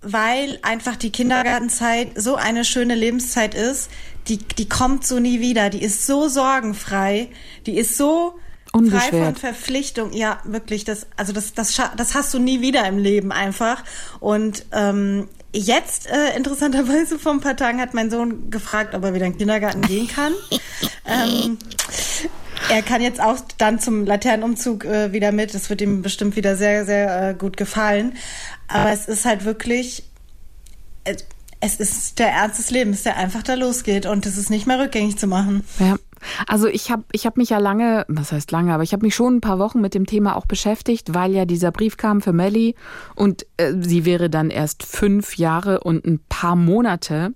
weil 0.03 0.59
einfach 0.63 0.97
die 0.97 1.11
Kindergartenzeit 1.11 2.13
so 2.15 2.37
eine 2.37 2.65
schöne 2.65 2.95
Lebenszeit 2.95 3.55
ist. 3.55 3.91
Die, 4.29 4.39
die 4.39 4.69
kommt 4.69 5.07
so 5.07 5.19
nie 5.19 5.41
wieder. 5.41 5.71
Die 5.71 5.83
ist 5.83 6.07
so 6.07 6.29
sorgenfrei. 6.29 7.29
Die 7.67 7.77
ist 7.77 7.97
so 7.97 8.35
Unbeschwert. 8.73 9.11
Frei 9.11 9.25
von 9.25 9.37
Verpflichtung, 9.37 10.13
ja, 10.13 10.39
wirklich, 10.45 10.85
das, 10.85 11.07
also 11.17 11.33
das, 11.33 11.55
das, 11.55 11.81
das 11.97 12.15
hast 12.15 12.33
du 12.33 12.39
nie 12.39 12.61
wieder 12.61 12.87
im 12.87 12.99
Leben 12.99 13.33
einfach. 13.33 13.83
Und 14.21 14.65
ähm, 14.73 15.29
jetzt, 15.53 16.09
äh, 16.09 16.37
interessanterweise, 16.37 17.19
vor 17.19 17.33
ein 17.33 17.41
paar 17.41 17.57
Tagen 17.57 17.81
hat 17.81 17.95
mein 17.95 18.11
Sohn 18.11 18.51
gefragt, 18.51 18.95
ob 18.95 19.05
er 19.05 19.15
wieder 19.15 19.27
in 19.27 19.33
den 19.33 19.39
Kindergarten 19.39 19.83
gehen 19.83 20.07
kann. 20.09 20.33
ähm, 21.05 21.59
er 22.69 22.83
kann 22.83 23.03
jetzt 23.03 23.21
auch 23.21 23.39
dann 23.59 23.81
zum 23.81 24.07
Laternenumzug 24.07 24.85
äh, 24.85 25.13
wieder 25.13 25.33
mit. 25.33 25.55
Das 25.55 25.69
wird 25.71 25.81
ihm 25.81 26.03
bestimmt 26.03 26.37
wieder 26.37 26.57
sehr, 26.57 26.85
sehr 26.85 27.31
äh, 27.31 27.35
gut 27.35 27.57
gefallen. 27.57 28.15
Aber 28.69 28.93
es 28.93 29.09
ist 29.09 29.25
halt 29.25 29.45
wirklich, 29.45 30.05
äh, 31.05 31.17
es 31.61 31.77
ist 31.77 32.21
der 32.21 32.29
Ernst 32.29 32.59
des 32.59 32.71
Lebens, 32.71 33.03
der 33.03 33.17
einfach 33.17 33.43
da 33.43 33.55
losgeht 33.55 34.07
und 34.07 34.27
es 34.27 34.37
ist 34.37 34.51
nicht 34.51 34.67
mehr 34.67 34.79
rückgängig 34.79 35.19
zu 35.19 35.27
machen. 35.27 35.65
Ja. 35.79 35.97
Also 36.47 36.67
ich 36.67 36.91
habe 36.91 37.05
ich 37.13 37.27
hab 37.27 37.37
mich 37.37 37.51
ja 37.51 37.59
lange, 37.59 38.05
was 38.09 38.33
heißt 38.33 38.51
lange, 38.51 38.75
aber 38.75 38.83
ich 38.83 38.93
habe 38.93 39.05
mich 39.05 39.15
schon 39.15 39.37
ein 39.37 39.41
paar 39.41 39.59
Wochen 39.59 39.81
mit 39.81 39.95
dem 39.95 40.07
Thema 40.07 40.37
auch 40.37 40.47
beschäftigt, 40.47 41.15
weil 41.15 41.33
ja 41.33 41.45
dieser 41.45 41.73
Brief 41.73 41.97
kam 41.97 42.21
für 42.21 42.33
Melly 42.33 42.75
und 43.15 43.47
äh, 43.57 43.75
sie 43.81 44.05
wäre 44.05 44.31
dann 44.31 44.51
erst 44.51 44.83
fünf 44.83 45.37
Jahre 45.37 45.81
und 45.81 46.05
ein 46.05 46.21
paar 46.29 46.57
Monate, 46.57 47.33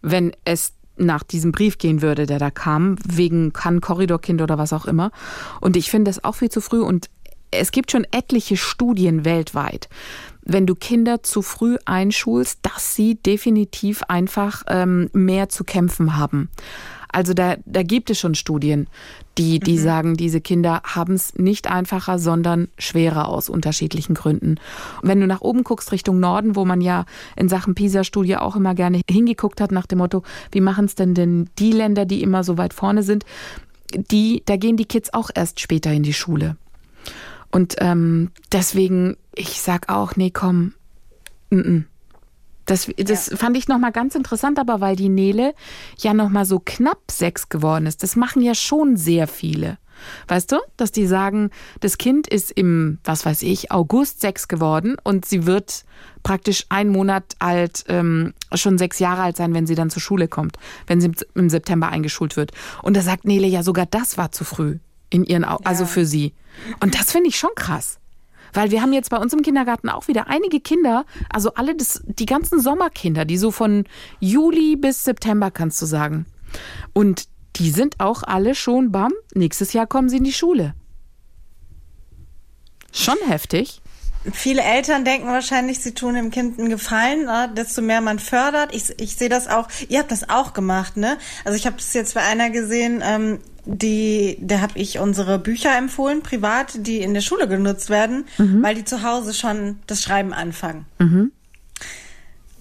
wenn 0.00 0.32
es 0.44 0.74
nach 0.96 1.22
diesem 1.22 1.52
Brief 1.52 1.78
gehen 1.78 2.02
würde, 2.02 2.26
der 2.26 2.38
da 2.38 2.50
kam, 2.50 2.96
wegen 3.04 3.52
kann 3.52 3.80
Korridorkind 3.80 4.42
oder 4.42 4.58
was 4.58 4.72
auch 4.72 4.86
immer. 4.86 5.10
Und 5.60 5.76
ich 5.76 5.90
finde 5.90 6.10
das 6.10 6.22
auch 6.22 6.34
viel 6.34 6.50
zu 6.50 6.60
früh 6.60 6.80
und 6.80 7.08
es 7.50 7.70
gibt 7.70 7.90
schon 7.90 8.06
etliche 8.10 8.56
Studien 8.56 9.24
weltweit, 9.24 9.88
wenn 10.42 10.66
du 10.66 10.74
Kinder 10.74 11.22
zu 11.22 11.42
früh 11.42 11.76
einschulst, 11.84 12.60
dass 12.62 12.94
sie 12.94 13.14
definitiv 13.16 14.02
einfach 14.04 14.62
ähm, 14.68 15.10
mehr 15.12 15.48
zu 15.48 15.62
kämpfen 15.64 16.16
haben. 16.16 16.48
Also 17.12 17.34
da, 17.34 17.56
da 17.66 17.82
gibt 17.82 18.08
es 18.10 18.18
schon 18.18 18.34
Studien, 18.34 18.88
die, 19.38 19.60
die 19.60 19.76
mhm. 19.78 19.82
sagen, 19.82 20.16
diese 20.16 20.40
Kinder 20.40 20.80
haben 20.84 21.14
es 21.14 21.34
nicht 21.34 21.70
einfacher, 21.70 22.18
sondern 22.18 22.68
schwerer 22.78 23.28
aus 23.28 23.50
unterschiedlichen 23.50 24.14
Gründen. 24.14 24.56
Und 25.02 25.08
wenn 25.08 25.20
du 25.20 25.26
nach 25.26 25.42
oben 25.42 25.62
guckst, 25.62 25.92
Richtung 25.92 26.20
Norden, 26.20 26.56
wo 26.56 26.64
man 26.64 26.80
ja 26.80 27.04
in 27.36 27.48
Sachen 27.48 27.74
PISA-Studie 27.74 28.36
auch 28.36 28.56
immer 28.56 28.74
gerne 28.74 29.02
hingeguckt 29.08 29.60
hat, 29.60 29.72
nach 29.72 29.86
dem 29.86 29.98
Motto, 29.98 30.22
wie 30.50 30.62
machen 30.62 30.86
es 30.86 30.94
denn 30.94 31.14
denn 31.14 31.50
die 31.58 31.72
Länder, 31.72 32.06
die 32.06 32.22
immer 32.22 32.44
so 32.44 32.56
weit 32.56 32.72
vorne 32.72 33.02
sind, 33.02 33.24
die, 33.94 34.42
da 34.46 34.56
gehen 34.56 34.78
die 34.78 34.86
Kids 34.86 35.12
auch 35.12 35.30
erst 35.34 35.60
später 35.60 35.92
in 35.92 36.02
die 36.02 36.14
Schule. 36.14 36.56
Und 37.50 37.76
ähm, 37.78 38.30
deswegen, 38.50 39.16
ich 39.34 39.60
sag 39.60 39.90
auch, 39.90 40.16
nee, 40.16 40.30
komm, 40.30 40.72
n 41.50 41.62
-n. 41.62 41.91
Das, 42.72 42.88
das 42.96 43.28
ja. 43.28 43.36
fand 43.36 43.56
ich 43.56 43.68
nochmal 43.68 43.92
ganz 43.92 44.14
interessant, 44.14 44.58
aber 44.58 44.80
weil 44.80 44.96
die 44.96 45.10
Nele 45.10 45.54
ja 45.98 46.14
nochmal 46.14 46.46
so 46.46 46.58
knapp 46.58 47.10
sechs 47.10 47.50
geworden 47.50 47.84
ist. 47.86 48.02
Das 48.02 48.16
machen 48.16 48.42
ja 48.42 48.54
schon 48.54 48.96
sehr 48.96 49.28
viele. 49.28 49.78
Weißt 50.26 50.50
du, 50.50 50.56
dass 50.78 50.90
die 50.90 51.06
sagen, 51.06 51.50
das 51.80 51.98
Kind 51.98 52.26
ist 52.26 52.50
im, 52.50 52.98
was 53.04 53.26
weiß 53.26 53.42
ich, 53.42 53.70
August 53.70 54.20
sechs 54.20 54.48
geworden 54.48 54.96
und 55.04 55.26
sie 55.26 55.46
wird 55.46 55.84
praktisch 56.22 56.64
einen 56.70 56.90
Monat 56.90 57.36
alt, 57.38 57.84
ähm, 57.88 58.32
schon 58.54 58.78
sechs 58.78 58.98
Jahre 58.98 59.22
alt 59.22 59.36
sein, 59.36 59.54
wenn 59.54 59.66
sie 59.66 59.74
dann 59.74 59.90
zur 59.90 60.02
Schule 60.02 60.26
kommt, 60.26 60.56
wenn 60.86 61.00
sie 61.00 61.12
im 61.34 61.50
September 61.50 61.88
eingeschult 61.88 62.36
wird. 62.36 62.52
Und 62.82 62.96
da 62.96 63.02
sagt 63.02 63.26
Nele 63.26 63.46
ja 63.46 63.62
sogar, 63.62 63.86
das 63.86 64.16
war 64.16 64.32
zu 64.32 64.44
früh 64.44 64.78
in 65.10 65.24
ihren, 65.24 65.44
Au 65.44 65.58
ja. 65.58 65.60
also 65.64 65.84
für 65.84 66.06
sie. 66.06 66.32
Und 66.80 66.98
das 66.98 67.12
finde 67.12 67.28
ich 67.28 67.38
schon 67.38 67.54
krass. 67.54 67.98
Weil 68.52 68.70
wir 68.70 68.82
haben 68.82 68.92
jetzt 68.92 69.10
bei 69.10 69.18
uns 69.18 69.32
im 69.32 69.42
Kindergarten 69.42 69.88
auch 69.88 70.08
wieder 70.08 70.28
einige 70.28 70.60
Kinder, 70.60 71.04
also 71.30 71.54
alle 71.54 71.74
das, 71.74 72.02
die 72.04 72.26
ganzen 72.26 72.60
Sommerkinder, 72.60 73.24
die 73.24 73.38
so 73.38 73.50
von 73.50 73.84
Juli 74.20 74.76
bis 74.76 75.04
September 75.04 75.50
kannst 75.50 75.80
du 75.80 75.86
sagen. 75.86 76.26
Und 76.92 77.28
die 77.56 77.70
sind 77.70 78.00
auch 78.00 78.22
alle 78.22 78.54
schon, 78.54 78.92
bam, 78.92 79.12
nächstes 79.34 79.72
Jahr 79.72 79.86
kommen 79.86 80.08
sie 80.08 80.18
in 80.18 80.24
die 80.24 80.32
Schule. 80.32 80.74
Schon 82.92 83.16
heftig. 83.26 83.80
Viele 84.32 84.62
Eltern 84.62 85.04
denken 85.04 85.26
wahrscheinlich, 85.26 85.80
sie 85.80 85.94
tun 85.94 86.14
dem 86.14 86.30
Kind 86.30 86.58
einen 86.58 86.68
Gefallen, 86.68 87.24
ne? 87.24 87.50
desto 87.56 87.82
mehr 87.82 88.00
man 88.00 88.20
fördert. 88.20 88.72
Ich, 88.72 89.00
ich 89.00 89.16
sehe 89.16 89.28
das 89.28 89.48
auch, 89.48 89.66
ihr 89.88 89.98
habt 89.98 90.12
das 90.12 90.28
auch 90.28 90.52
gemacht, 90.52 90.96
ne? 90.96 91.18
Also 91.44 91.58
ich 91.58 91.66
habe 91.66 91.76
das 91.76 91.92
jetzt 91.92 92.14
bei 92.14 92.20
einer 92.22 92.50
gesehen, 92.50 93.02
ähm, 93.04 93.40
die, 93.64 94.38
da 94.40 94.60
habe 94.60 94.78
ich 94.78 94.98
unsere 94.98 95.38
Bücher 95.38 95.76
empfohlen, 95.76 96.22
privat, 96.22 96.86
die 96.86 97.00
in 97.00 97.14
der 97.14 97.20
Schule 97.20 97.46
genutzt 97.46 97.90
werden, 97.90 98.24
mhm. 98.38 98.62
weil 98.62 98.74
die 98.74 98.84
zu 98.84 99.02
Hause 99.02 99.34
schon 99.34 99.78
das 99.86 100.02
Schreiben 100.02 100.32
anfangen. 100.32 100.86
Mhm. 100.98 101.32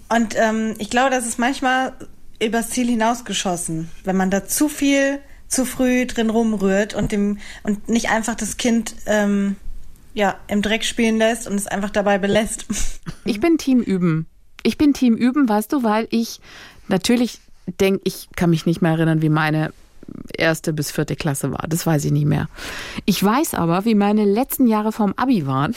Und 0.10 0.36
ähm, 0.38 0.76
ich 0.78 0.90
glaube, 0.90 1.10
das 1.10 1.26
ist 1.26 1.40
manchmal 1.40 1.94
übers 2.42 2.70
Ziel 2.70 2.88
hinausgeschossen, 2.88 3.90
wenn 4.04 4.18
man 4.18 4.30
da 4.30 4.46
zu 4.46 4.68
viel 4.68 5.20
zu 5.48 5.66
früh 5.66 6.06
drin 6.06 6.30
rumrührt 6.30 6.94
und 6.94 7.12
dem 7.12 7.40
und 7.64 7.90
nicht 7.90 8.10
einfach 8.10 8.36
das 8.36 8.58
Kind 8.58 8.96
ähm, 9.06 9.58
ja 10.14 10.38
im 10.48 10.62
Dreck 10.62 10.86
spielen 10.86 11.18
lässt 11.18 11.48
und 11.48 11.56
es 11.56 11.68
einfach 11.68 11.90
dabei 11.90 12.18
belässt. 12.18 12.66
Ich 13.24 13.40
bin 13.40 13.60
Team 13.60 13.82
üben. 13.82 14.26
Ich 14.64 14.80
bin 14.80 14.94
Team 14.94 15.16
üben, 15.16 15.48
weißt 15.48 15.72
du, 15.72 15.84
weil 15.84 16.08
ich 16.10 16.40
natürlich 16.88 17.40
denke, 17.80 18.02
ich 18.04 18.30
kann 18.36 18.50
mich 18.50 18.66
nicht 18.66 18.82
mehr 18.82 18.94
erinnern, 18.94 19.22
wie 19.22 19.30
meine 19.30 19.74
erste 20.38 20.74
bis 20.74 20.92
vierte 20.92 21.16
Klasse 21.16 21.52
war. 21.52 21.66
Das 21.68 21.86
weiß 21.86 22.06
ich 22.06 22.12
nicht 22.12 22.26
mehr. 22.26 22.48
Ich 23.06 23.24
weiß 23.24 23.54
aber, 23.54 23.86
wie 23.86 23.96
meine 23.96 24.26
letzten 24.26 24.68
Jahre 24.68 24.92
vom 24.92 25.14
Abi 25.16 25.46
waren. 25.46 25.76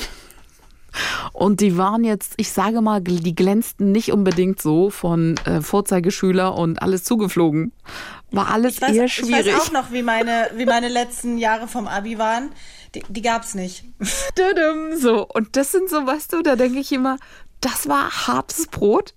Und 1.32 1.60
die 1.60 1.76
waren 1.76 2.04
jetzt, 2.04 2.34
ich 2.36 2.52
sage 2.52 2.80
mal, 2.80 3.00
die 3.00 3.34
glänzten 3.34 3.90
nicht 3.90 4.12
unbedingt 4.12 4.62
so 4.62 4.90
von 4.90 5.36
äh, 5.44 5.60
Vorzeigeschüler 5.60 6.54
und 6.54 6.80
alles 6.82 7.04
zugeflogen. 7.04 7.72
War 8.30 8.50
alles 8.50 8.80
weiß, 8.80 8.94
eher 8.94 9.08
schwierig. 9.08 9.46
Ich 9.46 9.54
weiß 9.54 9.68
auch 9.68 9.72
noch, 9.72 9.92
wie 9.92 10.02
meine, 10.02 10.50
wie 10.56 10.66
meine 10.66 10.88
letzten 10.88 11.38
Jahre 11.38 11.66
vom 11.66 11.88
Abi 11.88 12.18
waren. 12.18 12.50
Die, 12.94 13.02
die 13.08 13.22
gab's 13.22 13.54
nicht. 13.54 13.84
So, 14.96 15.26
und 15.26 15.56
das 15.56 15.72
sind 15.72 15.90
so, 15.90 16.06
weißt 16.06 16.32
du, 16.32 16.42
da 16.42 16.56
denke 16.56 16.78
ich 16.78 16.92
immer, 16.92 17.16
das 17.60 17.88
war 17.88 18.26
hartes 18.26 18.66
Brot. 18.68 19.14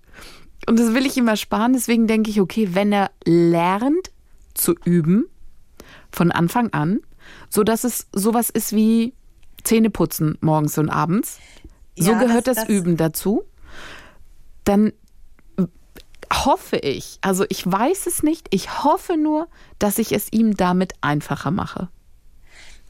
Und 0.66 0.78
das 0.78 0.94
will 0.94 1.06
ich 1.06 1.16
immer 1.16 1.36
sparen. 1.36 1.72
Deswegen 1.72 2.06
denke 2.06 2.30
ich, 2.30 2.40
okay, 2.40 2.70
wenn 2.72 2.92
er 2.92 3.10
lernt, 3.24 4.10
zu 4.58 4.74
üben 4.84 5.26
von 6.12 6.30
Anfang 6.30 6.72
an, 6.72 7.00
so 7.48 7.64
dass 7.64 7.84
es 7.84 8.08
sowas 8.12 8.50
ist 8.50 8.72
wie 8.72 9.14
Zähneputzen 9.64 10.38
morgens 10.40 10.78
und 10.78 10.90
abends. 10.90 11.38
So 11.96 12.12
ja, 12.12 12.18
gehört 12.18 12.46
das, 12.46 12.56
das, 12.56 12.66
das 12.66 12.74
Üben 12.74 12.96
dazu. 12.96 13.42
Dann 14.64 14.92
hoffe 16.32 16.76
ich, 16.76 17.18
also 17.22 17.44
ich 17.48 17.70
weiß 17.70 18.06
es 18.06 18.22
nicht, 18.22 18.48
ich 18.50 18.84
hoffe 18.84 19.16
nur, 19.16 19.48
dass 19.78 19.98
ich 19.98 20.12
es 20.12 20.32
ihm 20.32 20.56
damit 20.56 20.92
einfacher 21.00 21.50
mache. 21.50 21.88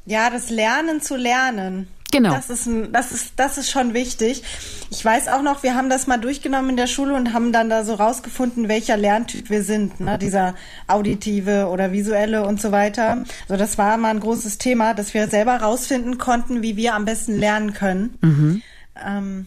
Ja, 0.06 0.30
das 0.30 0.50
Lernen 0.50 1.00
zu 1.00 1.16
lernen. 1.16 1.88
Genau. 2.10 2.30
Das 2.30 2.48
ist, 2.48 2.66
ein, 2.66 2.90
das, 2.90 3.12
ist, 3.12 3.32
das 3.36 3.58
ist 3.58 3.70
schon 3.70 3.92
wichtig. 3.92 4.42
Ich 4.90 5.04
weiß 5.04 5.28
auch 5.28 5.42
noch, 5.42 5.62
wir 5.62 5.74
haben 5.74 5.90
das 5.90 6.06
mal 6.06 6.16
durchgenommen 6.16 6.70
in 6.70 6.76
der 6.78 6.86
Schule 6.86 7.14
und 7.14 7.34
haben 7.34 7.52
dann 7.52 7.68
da 7.68 7.84
so 7.84 7.94
rausgefunden, 7.94 8.68
welcher 8.68 8.96
Lerntyp 8.96 9.50
wir 9.50 9.62
sind. 9.62 10.00
Ne? 10.00 10.16
Dieser 10.16 10.54
auditive 10.86 11.66
oder 11.66 11.92
visuelle 11.92 12.46
und 12.46 12.62
so 12.62 12.72
weiter. 12.72 13.24
Also 13.42 13.56
das 13.58 13.76
war 13.76 13.98
mal 13.98 14.08
ein 14.08 14.20
großes 14.20 14.56
Thema, 14.56 14.94
dass 14.94 15.12
wir 15.12 15.28
selber 15.28 15.56
rausfinden 15.56 16.16
konnten, 16.16 16.62
wie 16.62 16.76
wir 16.76 16.94
am 16.94 17.04
besten 17.04 17.36
lernen 17.36 17.74
können. 17.74 18.18
Mhm. 18.22 18.62
Ähm, 19.04 19.46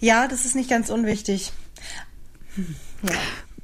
ja, 0.00 0.28
das 0.28 0.44
ist 0.44 0.54
nicht 0.54 0.68
ganz 0.68 0.90
unwichtig. 0.90 1.52
Hm, 2.56 2.74
ja. 3.04 3.14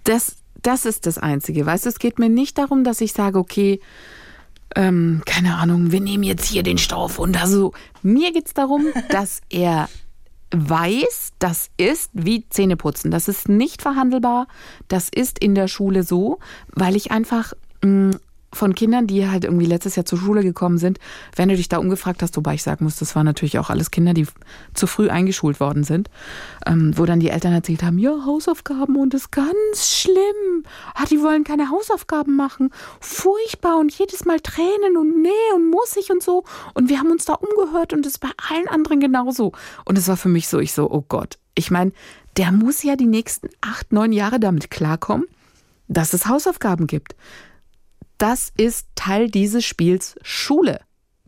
Das, 0.05 0.37
das 0.63 0.87
ist 0.87 1.05
das 1.05 1.19
Einzige. 1.19 1.67
Weißt 1.67 1.85
du, 1.85 1.91
es 1.91 1.99
geht 1.99 2.19
mir 2.19 2.31
nicht 2.31 2.57
darum, 2.57 2.83
dass 2.83 3.03
ich 3.03 3.13
sage, 3.13 3.39
okay, 3.39 3.81
ähm, 4.77 5.23
keine 5.27 5.57
Ahnung, 5.57 5.91
wir 5.91 6.01
nehmen 6.01 6.23
jetzt 6.23 6.47
hier 6.47 6.63
den 6.63 6.79
Stoff 6.79 7.19
und 7.19 7.41
also 7.41 7.73
mir 8.03 8.33
geht 8.33 8.47
es 8.47 8.55
darum, 8.55 8.87
dass 9.11 9.41
er 9.49 9.89
weiß, 10.53 11.33
das 11.39 11.71
ist 11.77 12.11
wie 12.13 12.49
Zähneputzen. 12.49 13.11
Das 13.11 13.27
ist 13.27 13.49
nicht 13.49 13.83
verhandelbar. 13.83 14.47
Das 14.87 15.09
ist 15.09 15.39
in 15.41 15.55
der 15.57 15.67
Schule 15.67 16.05
so, 16.05 16.39
weil 16.69 16.95
ich 16.95 17.11
einfach 17.11 17.53
mh, 17.83 17.91
mm, 17.91 18.21
von 18.57 18.75
Kindern, 18.75 19.07
die 19.07 19.29
halt 19.29 19.45
irgendwie 19.45 19.67
letztes 19.67 19.97
Jahr 19.97 20.05
zur 20.05 20.19
Schule 20.19 20.43
gekommen 20.43 20.79
sind, 20.79 20.99
wenn 21.37 21.49
du 21.49 21.57
dich 21.57 21.69
da 21.69 21.79
umgefragt 21.79 22.23
hast, 22.23 22.37
wobei 22.37 22.55
ich 22.55 22.63
sagen 22.63 22.85
muss, 22.85 22.97
das 22.97 23.15
waren 23.15 23.27
natürlich 23.27 23.59
auch 23.59 23.71
alles 23.71 23.91
Kinder, 23.91 24.15
die 24.15 24.27
zu 24.75 24.87
früh 24.87 25.09
eingeschult 25.09 25.61
worden 25.61 25.85
sind, 25.85 26.11
ähm, 26.67 26.93
wo 26.97 27.05
dann 27.05 27.21
die 27.21 27.31
Eltern 27.31 27.53
erzählt 27.53 27.83
haben, 27.83 27.99
ja, 27.99 28.25
Hausaufgaben 28.25 28.97
und 28.97 29.15
das 29.15 29.23
ist 29.23 29.33
ganz 29.33 29.91
schlimm. 29.91 30.65
Ah, 30.95 31.05
die 31.11 31.23
wollen 31.23 31.45
keine 31.45 31.71
Hausaufgaben 31.71 32.37
machen. 32.37 32.71
Furchtbar 33.01 33.79
und 33.79 33.93
jedes 33.93 34.25
Mal 34.25 34.41
Tränen 34.41 34.97
und 34.97 35.23
nee 35.23 35.29
und 35.55 35.71
muss 35.71 35.97
ich 35.97 36.11
und 36.11 36.23
so. 36.23 36.45
Und 36.75 36.89
wir 36.89 36.99
haben 36.99 37.11
uns 37.11 37.25
da 37.25 37.35
umgehört 37.35 37.93
und 37.93 38.07
es 38.07 38.19
bei 38.19 38.31
allen 38.51 38.69
anderen 38.69 39.01
genauso. 39.01 39.53
Und 39.85 39.99
es 39.99 40.09
war 40.09 40.17
für 40.17 40.29
mich 40.29 40.49
so, 40.49 40.59
ich 40.59 40.73
so, 40.73 40.91
oh 40.91 41.05
Gott. 41.07 41.39
Ich 41.55 41.71
meine, 41.71 41.93
der 42.37 42.53
muss 42.53 42.83
ja 42.83 42.97
die 42.97 43.07
nächsten 43.07 43.49
acht, 43.61 43.93
neun 43.93 44.13
Jahre 44.13 44.39
damit 44.39 44.71
klarkommen, 44.71 45.27
dass 45.89 46.13
es 46.13 46.27
Hausaufgaben 46.27 46.87
gibt 46.87 47.15
das 48.19 48.53
ist 48.57 48.89
Teil 48.95 49.31
dieses 49.31 49.65
Spiels 49.65 50.17
Schule. 50.23 50.81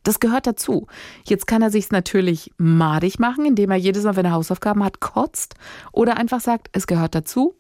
Das 0.02 0.20
gehört 0.20 0.46
dazu. 0.46 0.86
Jetzt 1.26 1.46
kann 1.46 1.60
er 1.60 1.70
sich 1.70 1.90
natürlich 1.90 2.50
madig 2.56 3.18
machen, 3.18 3.44
indem 3.44 3.70
er 3.70 3.76
jedes 3.76 4.04
Mal, 4.04 4.16
wenn 4.16 4.24
er 4.24 4.32
Hausaufgaben 4.32 4.82
hat, 4.82 5.00
kotzt 5.00 5.54
oder 5.92 6.16
einfach 6.16 6.40
sagt, 6.40 6.68
es 6.72 6.86
gehört 6.86 7.14
dazu. 7.14 7.54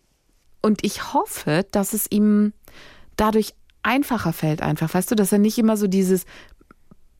Und 0.62 0.84
ich 0.84 1.12
hoffe, 1.12 1.66
dass 1.70 1.92
es 1.92 2.10
ihm 2.10 2.52
dadurch 3.16 3.54
einfacher 3.82 4.32
fällt, 4.32 4.62
einfach. 4.62 4.92
Weißt 4.92 5.10
du, 5.10 5.14
dass 5.14 5.32
er 5.32 5.38
nicht 5.38 5.58
immer 5.58 5.76
so 5.76 5.88
dieses, 5.88 6.24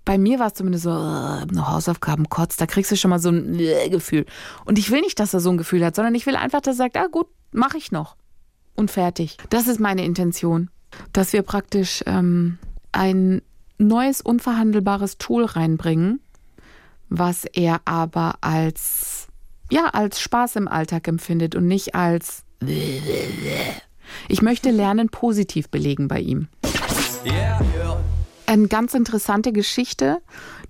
bei 0.05 0.19
mir 0.19 0.39
war 0.39 0.47
es 0.47 0.55
zumindest 0.55 0.85
so, 0.85 0.91
äh, 0.91 1.47
Hausaufgaben 1.57 2.29
kotzt, 2.29 2.61
da 2.61 2.67
kriegst 2.67 2.91
du 2.91 2.97
schon 2.97 3.11
mal 3.11 3.19
so 3.19 3.29
ein 3.29 3.59
äh, 3.59 3.89
Gefühl. 3.91 4.25
Und 4.65 4.79
ich 4.79 4.91
will 4.91 5.03
nicht, 5.03 5.21
dass 5.21 5.35
er 5.35 5.41
so 5.41 5.51
ein 5.51 5.59
Gefühl 5.59 5.85
hat, 5.85 5.95
sondern 5.95 6.15
ich 6.15 6.27
will 6.27 6.37
einfach, 6.37 6.61
dass 6.61 6.77
er 6.77 6.85
sagt, 6.85 6.97
ah 6.97 7.07
gut, 7.07 7.27
mache 7.53 7.77
ich 7.77 7.93
noch. 7.93 8.17
Und 8.75 8.91
fertig. 8.91 9.37
Das 9.51 9.69
ist 9.69 9.81
meine 9.81 10.05
Intention 10.05 10.71
dass 11.13 11.33
wir 11.33 11.43
praktisch 11.43 12.03
ähm, 12.07 12.59
ein 12.93 13.43
neues, 13.79 14.21
unverhandelbares 14.21 15.19
Tool 15.19 15.45
reinbringen, 15.45 16.21
was 17.09 17.45
er 17.45 17.81
aber 17.85 18.37
als, 18.41 19.29
ja, 19.71 19.87
als 19.87 20.21
Spaß 20.21 20.57
im 20.57 20.69
Alltag 20.69 21.09
empfindet 21.09 21.55
und 21.55 21.67
nicht 21.67 21.95
als 21.95 22.45
ich 24.29 24.43
möchte 24.43 24.71
Lernen 24.71 25.09
positiv 25.09 25.69
belegen 25.69 26.09
bei 26.09 26.21
ihm. 26.21 26.49
Eine 28.47 28.69
ganz 28.69 28.95
interessante 28.95 29.53
Geschichte, 29.53 30.19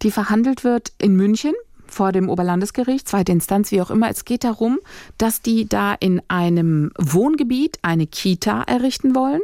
die 0.03 0.11
verhandelt 0.11 0.65
wird 0.65 0.93
in 0.99 1.15
München 1.15 1.55
vor 1.87 2.13
dem 2.13 2.29
Oberlandesgericht, 2.29 3.09
zweite 3.09 3.33
Instanz, 3.33 3.71
wie 3.71 3.81
auch 3.81 3.91
immer. 3.91 4.11
Es 4.11 4.25
geht 4.25 4.45
darum, 4.45 4.79
dass 5.17 5.41
die 5.41 5.69
da 5.69 5.95
in 5.95 6.21
einem 6.29 6.91
Wohngebiet 6.99 7.79
eine 7.83 8.07
Kita 8.07 8.63
errichten 8.63 9.15
wollen. 9.15 9.41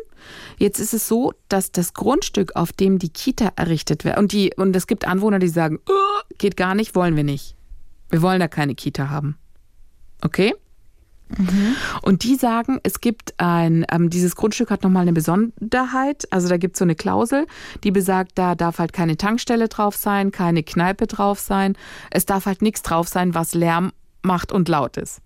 Jetzt 0.58 0.78
ist 0.78 0.94
es 0.94 1.08
so, 1.08 1.32
dass 1.48 1.72
das 1.72 1.94
Grundstück, 1.94 2.56
auf 2.56 2.72
dem 2.72 2.98
die 2.98 3.08
Kita 3.08 3.52
errichtet 3.56 4.04
wird, 4.04 4.18
und, 4.18 4.32
die, 4.32 4.52
und 4.56 4.74
es 4.76 4.86
gibt 4.86 5.06
Anwohner, 5.06 5.38
die 5.38 5.48
sagen, 5.48 5.78
oh, 5.88 6.34
geht 6.38 6.56
gar 6.56 6.74
nicht, 6.74 6.94
wollen 6.94 7.16
wir 7.16 7.24
nicht. 7.24 7.56
Wir 8.10 8.22
wollen 8.22 8.40
da 8.40 8.48
keine 8.48 8.74
Kita 8.74 9.10
haben. 9.10 9.36
Okay? 10.22 10.54
Mhm. 11.38 11.76
Und 12.02 12.22
die 12.22 12.36
sagen, 12.36 12.80
es 12.82 13.00
gibt 13.00 13.34
ein, 13.38 13.84
ähm, 13.90 14.10
dieses 14.10 14.36
Grundstück 14.36 14.70
hat 14.70 14.82
nochmal 14.82 15.02
eine 15.02 15.12
Besonderheit. 15.12 16.30
Also 16.30 16.48
da 16.48 16.56
gibt 16.56 16.76
es 16.76 16.78
so 16.78 16.84
eine 16.84 16.94
Klausel, 16.94 17.46
die 17.82 17.90
besagt, 17.90 18.32
da 18.34 18.54
darf 18.54 18.78
halt 18.78 18.92
keine 18.92 19.16
Tankstelle 19.16 19.68
drauf 19.68 19.96
sein, 19.96 20.30
keine 20.30 20.62
Kneipe 20.62 21.06
drauf 21.06 21.40
sein. 21.40 21.76
Es 22.10 22.26
darf 22.26 22.46
halt 22.46 22.62
nichts 22.62 22.82
drauf 22.82 23.08
sein, 23.08 23.34
was 23.34 23.54
Lärm 23.54 23.92
macht 24.22 24.52
und 24.52 24.68
laut 24.68 24.96
ist. 24.96 25.20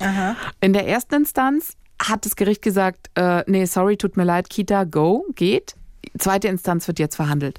Aha. 0.00 0.36
In 0.60 0.72
der 0.72 0.88
ersten 0.88 1.14
Instanz 1.14 1.76
hat 2.02 2.24
das 2.24 2.36
Gericht 2.36 2.62
gesagt, 2.62 3.10
äh, 3.14 3.42
nee, 3.46 3.64
sorry, 3.66 3.96
tut 3.96 4.16
mir 4.16 4.24
leid, 4.24 4.50
Kita, 4.50 4.84
go, 4.84 5.26
geht. 5.34 5.74
Zweite 6.18 6.48
Instanz 6.48 6.86
wird 6.86 6.98
jetzt 6.98 7.16
verhandelt. 7.16 7.58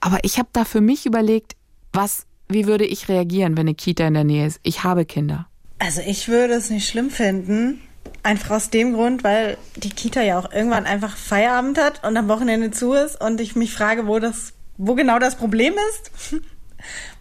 Aber 0.00 0.18
ich 0.22 0.38
habe 0.38 0.48
da 0.52 0.64
für 0.64 0.80
mich 0.80 1.06
überlegt, 1.06 1.56
was, 1.92 2.26
wie 2.48 2.66
würde 2.66 2.84
ich 2.84 3.08
reagieren, 3.08 3.56
wenn 3.56 3.66
eine 3.66 3.74
Kita 3.74 4.06
in 4.06 4.14
der 4.14 4.24
Nähe 4.24 4.46
ist? 4.46 4.60
Ich 4.62 4.84
habe 4.84 5.04
Kinder. 5.04 5.46
Also 5.78 6.02
ich 6.06 6.28
würde 6.28 6.54
es 6.54 6.70
nicht 6.70 6.88
schlimm 6.88 7.10
finden. 7.10 7.80
Einfach 8.22 8.56
aus 8.56 8.70
dem 8.70 8.92
Grund, 8.92 9.24
weil 9.24 9.56
die 9.76 9.90
Kita 9.90 10.22
ja 10.22 10.38
auch 10.38 10.52
irgendwann 10.52 10.86
einfach 10.86 11.16
Feierabend 11.16 11.78
hat 11.78 12.04
und 12.04 12.16
am 12.16 12.28
Wochenende 12.28 12.70
zu 12.70 12.92
ist 12.92 13.20
und 13.20 13.40
ich 13.40 13.56
mich 13.56 13.72
frage, 13.72 14.06
wo 14.06 14.18
das, 14.18 14.52
wo 14.76 14.94
genau 14.94 15.18
das 15.18 15.36
Problem 15.36 15.74
ist. 15.90 16.32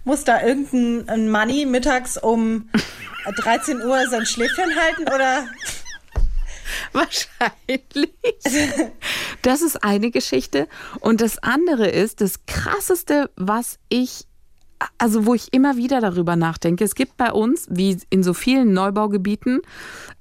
Muss 0.04 0.24
da 0.24 0.42
irgendein 0.42 1.30
Money 1.30 1.66
mittags 1.66 2.18
um 2.18 2.70
13 3.44 3.82
Uhr 3.82 4.08
sein 4.10 4.26
Schläfchen 4.26 4.76
halten 4.76 5.04
oder 5.04 5.46
Wahrscheinlich. 6.94 8.12
Das 9.42 9.62
ist 9.62 9.84
eine 9.84 10.12
Geschichte. 10.12 10.68
Und 11.00 11.22
das 11.22 11.38
andere 11.40 11.88
ist, 11.88 12.22
das 12.22 12.46
Krasseste, 12.46 13.30
was 13.36 13.80
ich, 13.90 14.26
also 14.98 15.26
wo 15.26 15.34
ich 15.34 15.54
immer 15.54 15.78
wieder 15.78 16.02
darüber 16.02 16.36
nachdenke. 16.36 16.84
Es 16.84 16.96
gibt 16.96 17.18
bei 17.18 17.32
uns, 17.32 17.68
wie 17.70 17.98
in 18.10 18.24
so 18.24 18.34
vielen 18.34 18.74
Neubaugebieten, 18.74 19.62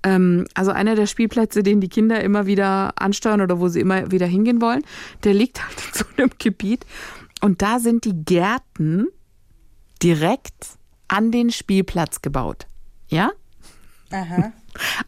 ähm, 0.03 0.47
also 0.55 0.71
einer 0.71 0.95
der 0.95 1.07
Spielplätze, 1.07 1.63
den 1.63 1.81
die 1.81 1.89
Kinder 1.89 2.23
immer 2.23 2.47
wieder 2.47 2.93
ansteuern 2.97 3.41
oder 3.41 3.61
wo 3.61 3.69
sie 3.69 3.81
immer 3.81 4.11
wieder 4.11 4.27
hingehen 4.27 4.61
wollen, 4.61 4.83
der 5.25 5.35
liegt 5.35 5.63
halt 5.63 5.77
in 5.87 5.99
so 5.99 6.05
einem 6.17 6.31
Gebiet. 6.39 6.87
Und 7.41 7.63
da 7.63 7.79
sind 7.79 8.05
die 8.05 8.25
Gärten 8.25 9.07
direkt 10.03 10.79
an 11.09 11.31
den 11.31 11.51
Spielplatz 11.51 12.23
gebaut. 12.23 12.67
Ja? 13.09 13.31
Aha. 14.11 14.53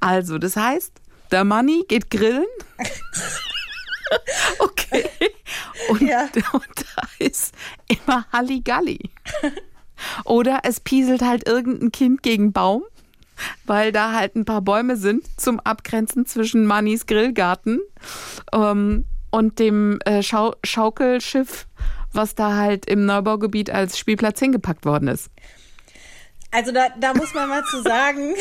Also, 0.00 0.38
das 0.38 0.56
heißt, 0.56 1.00
der 1.30 1.44
Manni 1.44 1.84
geht 1.88 2.10
grillen. 2.10 2.46
okay. 4.58 5.08
Und, 5.88 6.02
ja. 6.02 6.22
und 6.52 6.66
da 6.76 7.02
ist 7.18 7.54
immer 7.88 8.26
Halligalli. 8.32 9.10
Oder 10.24 10.60
es 10.64 10.80
pieselt 10.80 11.22
halt 11.22 11.46
irgendein 11.46 11.92
Kind 11.92 12.22
gegen 12.22 12.52
Baum, 12.52 12.84
weil 13.64 13.92
da 13.92 14.12
halt 14.12 14.36
ein 14.36 14.44
paar 14.44 14.62
Bäume 14.62 14.96
sind 14.96 15.24
zum 15.38 15.60
Abgrenzen 15.60 16.26
zwischen 16.26 16.66
Mannis 16.66 17.06
Grillgarten 17.06 17.80
ähm, 18.52 19.04
und 19.30 19.58
dem 19.58 19.98
äh, 20.04 20.22
Schau 20.22 20.54
Schaukelschiff, 20.64 21.66
was 22.12 22.34
da 22.34 22.56
halt 22.56 22.86
im 22.86 23.06
Neubaugebiet 23.06 23.70
als 23.70 23.98
Spielplatz 23.98 24.40
hingepackt 24.40 24.84
worden 24.84 25.08
ist. 25.08 25.30
Also 26.50 26.72
da, 26.72 26.88
da 26.98 27.14
muss 27.14 27.32
man 27.34 27.48
mal 27.48 27.62
zu 27.64 27.82
sagen, 27.82 28.34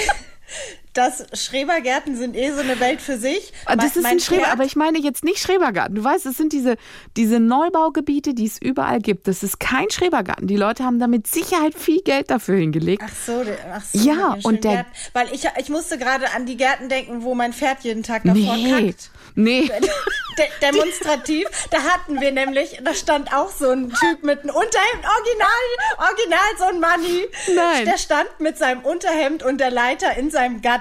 dass 0.93 1.25
Schrebergärten 1.33 2.15
sind 2.15 2.35
eh 2.35 2.51
so 2.51 2.61
eine 2.61 2.79
Welt 2.79 3.01
für 3.01 3.17
sich. 3.17 3.53
Ah, 3.65 3.75
das 3.75 3.95
ist 3.95 4.05
ein 4.05 4.19
Schreber, 4.19 4.47
aber 4.47 4.63
ich 4.63 4.75
meine 4.75 4.99
jetzt 4.99 5.23
nicht 5.23 5.39
Schrebergarten. 5.39 5.95
Du 5.95 6.03
weißt, 6.03 6.25
es 6.25 6.37
sind 6.37 6.51
diese, 6.51 6.77
diese 7.15 7.39
Neubaugebiete, 7.39 8.33
die 8.33 8.45
es 8.45 8.59
überall 8.59 8.99
gibt. 8.99 9.27
Das 9.27 9.43
ist 9.43 9.59
kein 9.59 9.89
Schrebergarten. 9.89 10.47
Die 10.47 10.55
Leute 10.55 10.83
haben 10.83 10.99
da 10.99 11.07
mit 11.07 11.27
Sicherheit 11.27 11.75
viel 11.77 12.01
Geld 12.01 12.31
dafür 12.31 12.57
hingelegt. 12.57 13.03
Ach 13.05 13.13
so, 13.25 13.43
ach 13.71 13.83
so 13.83 13.99
ja, 13.99 14.37
und 14.43 14.63
der, 14.63 14.71
Gärten. 14.71 14.91
weil 15.13 15.33
ich, 15.33 15.47
ich 15.57 15.69
musste 15.69 15.97
gerade 15.97 16.31
an 16.35 16.45
die 16.45 16.57
Gärten 16.57 16.89
denken, 16.89 17.23
wo 17.23 17.35
mein 17.35 17.53
Pferd 17.53 17.81
jeden 17.81 18.03
Tag 18.03 18.23
davor 18.23 18.55
nee. 18.55 18.91
kackt. 18.91 19.11
Nee. 19.35 19.71
De 20.37 20.45
demonstrativ. 20.61 21.47
Da 21.69 21.79
hatten 21.83 22.21
wir 22.21 22.31
nämlich, 22.31 22.79
da 22.83 22.93
stand 22.93 23.33
auch 23.33 23.51
so 23.51 23.69
ein 23.69 23.89
Typ 23.89 24.23
mit 24.23 24.41
einem 24.41 24.55
Unterhemd, 24.55 25.03
original, 25.03 26.07
original 26.09 26.39
so 26.57 26.63
ein 26.65 26.79
Manni. 26.79 27.27
Nein. 27.55 27.85
Der 27.85 27.97
stand 27.97 28.39
mit 28.39 28.57
seinem 28.57 28.81
Unterhemd 28.81 29.43
und 29.43 29.59
der 29.59 29.69
Leiter 29.69 30.15
in 30.17 30.31
seinem 30.31 30.61
Garten 30.61 30.78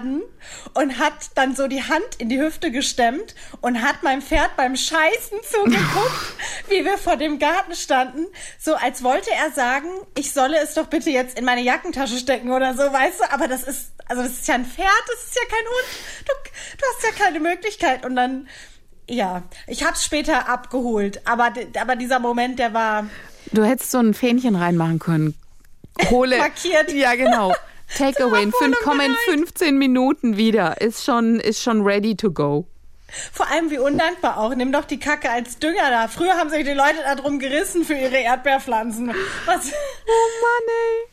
und 0.74 0.98
hat 0.98 1.14
dann 1.34 1.54
so 1.54 1.68
die 1.68 1.82
Hand 1.82 2.16
in 2.18 2.28
die 2.28 2.40
Hüfte 2.40 2.70
gestemmt 2.70 3.34
und 3.60 3.82
hat 3.82 4.02
meinem 4.02 4.22
Pferd 4.22 4.56
beim 4.56 4.76
Scheißen 4.76 5.38
zugeguckt, 5.50 6.34
wie 6.68 6.84
wir 6.84 6.98
vor 6.98 7.16
dem 7.16 7.38
Garten 7.38 7.74
standen, 7.74 8.26
so 8.58 8.74
als 8.74 9.02
wollte 9.02 9.30
er 9.30 9.50
sagen, 9.52 9.88
ich 10.16 10.32
solle 10.32 10.58
es 10.58 10.74
doch 10.74 10.86
bitte 10.86 11.10
jetzt 11.10 11.38
in 11.38 11.44
meine 11.44 11.62
Jackentasche 11.62 12.18
stecken 12.18 12.50
oder 12.50 12.74
so, 12.74 12.82
weißt 12.82 13.20
du, 13.20 13.32
aber 13.32 13.48
das 13.48 13.62
ist, 13.64 13.92
also 14.06 14.22
das 14.22 14.32
ist 14.32 14.48
ja 14.48 14.54
ein 14.54 14.66
Pferd, 14.66 14.88
das 15.06 15.24
ist 15.24 15.36
ja 15.36 15.42
kein 15.48 15.66
Hund, 15.66 16.26
du, 16.26 16.32
du 16.78 16.84
hast 16.86 17.04
ja 17.04 17.24
keine 17.24 17.40
Möglichkeit 17.40 18.06
und 18.06 18.16
dann, 18.16 18.48
ja, 19.08 19.42
ich 19.66 19.84
hab's 19.84 20.04
später 20.04 20.48
abgeholt, 20.48 21.26
aber, 21.26 21.52
aber 21.80 21.96
dieser 21.96 22.18
Moment, 22.18 22.58
der 22.58 22.74
war... 22.74 23.06
Du 23.52 23.64
hättest 23.64 23.90
so 23.90 23.98
ein 23.98 24.12
Fähnchen 24.12 24.56
reinmachen 24.56 24.98
können. 24.98 25.34
Hole. 26.10 26.38
Markiert. 26.38 26.92
Ja, 26.92 27.14
genau. 27.14 27.54
Takeaway 27.96 28.42
in, 28.42 28.52
kommen 28.82 29.00
in 29.00 29.14
15 29.34 29.78
Minuten 29.78 30.36
wieder. 30.36 30.80
Ist 30.80 31.04
schon, 31.04 31.40
ist 31.40 31.62
schon 31.62 31.82
ready 31.82 32.16
to 32.16 32.30
go. 32.30 32.66
Vor 33.32 33.50
allem 33.50 33.70
wie 33.70 33.78
undankbar 33.78 34.38
auch. 34.38 34.54
Nimm 34.54 34.72
doch 34.72 34.84
die 34.84 34.98
Kacke 34.98 35.30
als 35.30 35.58
Dünger 35.58 35.90
da. 35.90 36.08
Früher 36.08 36.34
haben 36.34 36.50
sich 36.50 36.64
die 36.64 36.72
Leute 36.72 36.98
da 37.04 37.14
drum 37.14 37.38
gerissen 37.38 37.84
für 37.84 37.94
ihre 37.94 38.18
Erdbeerpflanzen. 38.18 39.08
Was? 39.46 39.66
Oh 39.66 40.28
Mann, 40.42 40.66
ey. 40.68 41.08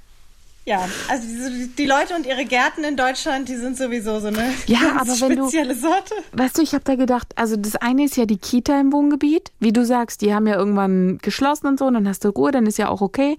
Ja, 0.66 0.84
also 1.10 1.28
die, 1.50 1.68
die, 1.78 1.86
Leute 1.86 2.16
und 2.16 2.26
ihre 2.26 2.44
Gärten 2.44 2.84
in 2.84 2.98
Deutschland, 2.98 3.48
die 3.48 3.56
sind 3.56 3.78
sowieso 3.78 4.20
so 4.20 4.28
eine 4.30 4.52
ja, 4.66 4.98
aber 5.00 5.10
wenn 5.22 5.38
spezielle 5.38 5.76
du, 5.76 5.80
Sorte. 5.80 6.16
Weißt 6.32 6.58
du, 6.58 6.64
ich 6.64 6.74
habe 6.74 6.84
da 6.84 6.96
gedacht, 6.96 7.34
also 7.36 7.56
das 7.56 7.76
eine 7.76 8.06
ist 8.06 8.18
ja 8.18 8.26
die 8.26 8.40
Kita 8.40 8.80
im 8.80 8.92
Wohngebiet. 8.92 9.52
Wie 9.60 9.72
du 9.72 9.86
sagst, 9.86 10.22
die 10.22 10.34
haben 10.34 10.48
ja 10.48 10.56
irgendwann 10.56 11.20
geschlossen 11.20 11.68
und 11.68 11.78
so, 11.78 11.86
und 11.86 11.94
dann 11.94 12.08
hast 12.08 12.26
du 12.26 12.30
Ruhe, 12.30 12.52
dann 12.52 12.66
ist 12.66 12.80
ja 12.80 12.90
auch 12.90 13.02
okay. 13.02 13.38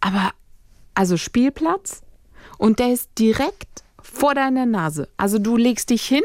Aber 0.00 0.30
also 0.94 1.18
Spielplatz, 1.18 2.00
und 2.58 2.78
der 2.78 2.92
ist 2.92 3.10
direkt 3.18 3.84
vor 4.02 4.34
deiner 4.34 4.66
Nase. 4.66 5.08
Also 5.16 5.38
du 5.38 5.56
legst 5.56 5.90
dich 5.90 6.04
hin 6.04 6.22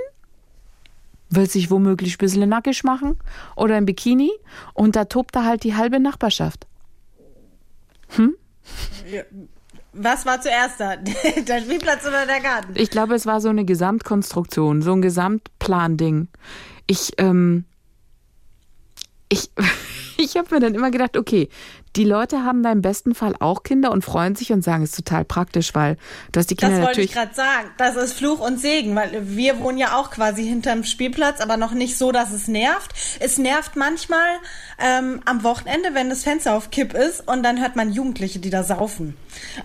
will 1.29 1.49
sich 1.49 1.69
womöglich 1.69 2.15
ein 2.15 2.17
bisschen 2.17 2.49
nackig 2.49 2.83
machen 2.83 3.17
oder 3.55 3.77
im 3.77 3.85
Bikini 3.85 4.31
und 4.73 4.95
da 4.95 5.05
tobt 5.05 5.35
da 5.35 5.45
halt 5.45 5.63
die 5.63 5.75
halbe 5.75 5.99
Nachbarschaft. 5.99 6.65
Hm? 8.09 8.35
Was 9.93 10.25
war 10.25 10.41
zuerst 10.41 10.79
da? 10.79 10.95
Der 11.47 11.61
Spielplatz 11.61 12.05
oder 12.05 12.25
der 12.25 12.39
Garten? 12.39 12.73
Ich 12.75 12.89
glaube, 12.89 13.15
es 13.15 13.25
war 13.25 13.41
so 13.41 13.49
eine 13.49 13.65
Gesamtkonstruktion, 13.65 14.81
so 14.81 14.93
ein 14.93 15.01
Gesamtplan-Ding. 15.01 16.27
Ich, 16.87 17.13
ähm, 17.17 17.65
ich, 19.29 19.51
ich 20.19 20.35
habe 20.35 20.53
mir 20.53 20.59
dann 20.59 20.75
immer 20.75 20.91
gedacht, 20.91 21.15
okay, 21.15 21.49
die 21.95 22.03
Leute 22.03 22.43
haben 22.43 22.61
da 22.61 22.71
im 22.71 22.81
besten 22.81 23.15
Fall 23.15 23.35
auch 23.39 23.63
Kinder 23.63 23.91
und 23.91 24.03
freuen 24.03 24.35
sich 24.35 24.51
und 24.51 24.63
sagen, 24.63 24.83
es 24.83 24.91
ist 24.91 24.97
total 24.97 25.25
praktisch, 25.25 25.73
weil 25.73 25.97
dass 26.31 26.45
die 26.45 26.55
Kinder 26.55 26.77
das 26.77 26.85
wollte 26.85 27.01
ich 27.01 27.13
gerade 27.13 27.33
sagen. 27.33 27.69
Das 27.77 27.95
ist 27.95 28.13
Fluch 28.13 28.39
und 28.39 28.59
Segen, 28.59 28.95
weil 28.95 29.35
wir 29.35 29.59
wohnen 29.59 29.77
ja 29.77 29.97
auch 29.97 30.11
quasi 30.11 30.45
hinterm 30.45 30.83
Spielplatz, 30.83 31.41
aber 31.41 31.57
noch 31.57 31.71
nicht 31.71 31.97
so, 31.97 32.11
dass 32.11 32.31
es 32.31 32.47
nervt. 32.47 32.91
Es 33.19 33.37
nervt 33.37 33.75
manchmal 33.75 34.29
ähm, 34.77 35.21
am 35.25 35.43
Wochenende, 35.43 35.93
wenn 35.93 36.09
das 36.09 36.23
Fenster 36.23 36.55
auf 36.55 36.69
Kipp 36.69 36.93
ist 36.93 37.27
und 37.27 37.41
dann 37.41 37.59
hört 37.59 37.75
man 37.75 37.91
Jugendliche, 37.91 38.39
die 38.39 38.49
da 38.49 38.63
saufen. 38.63 39.15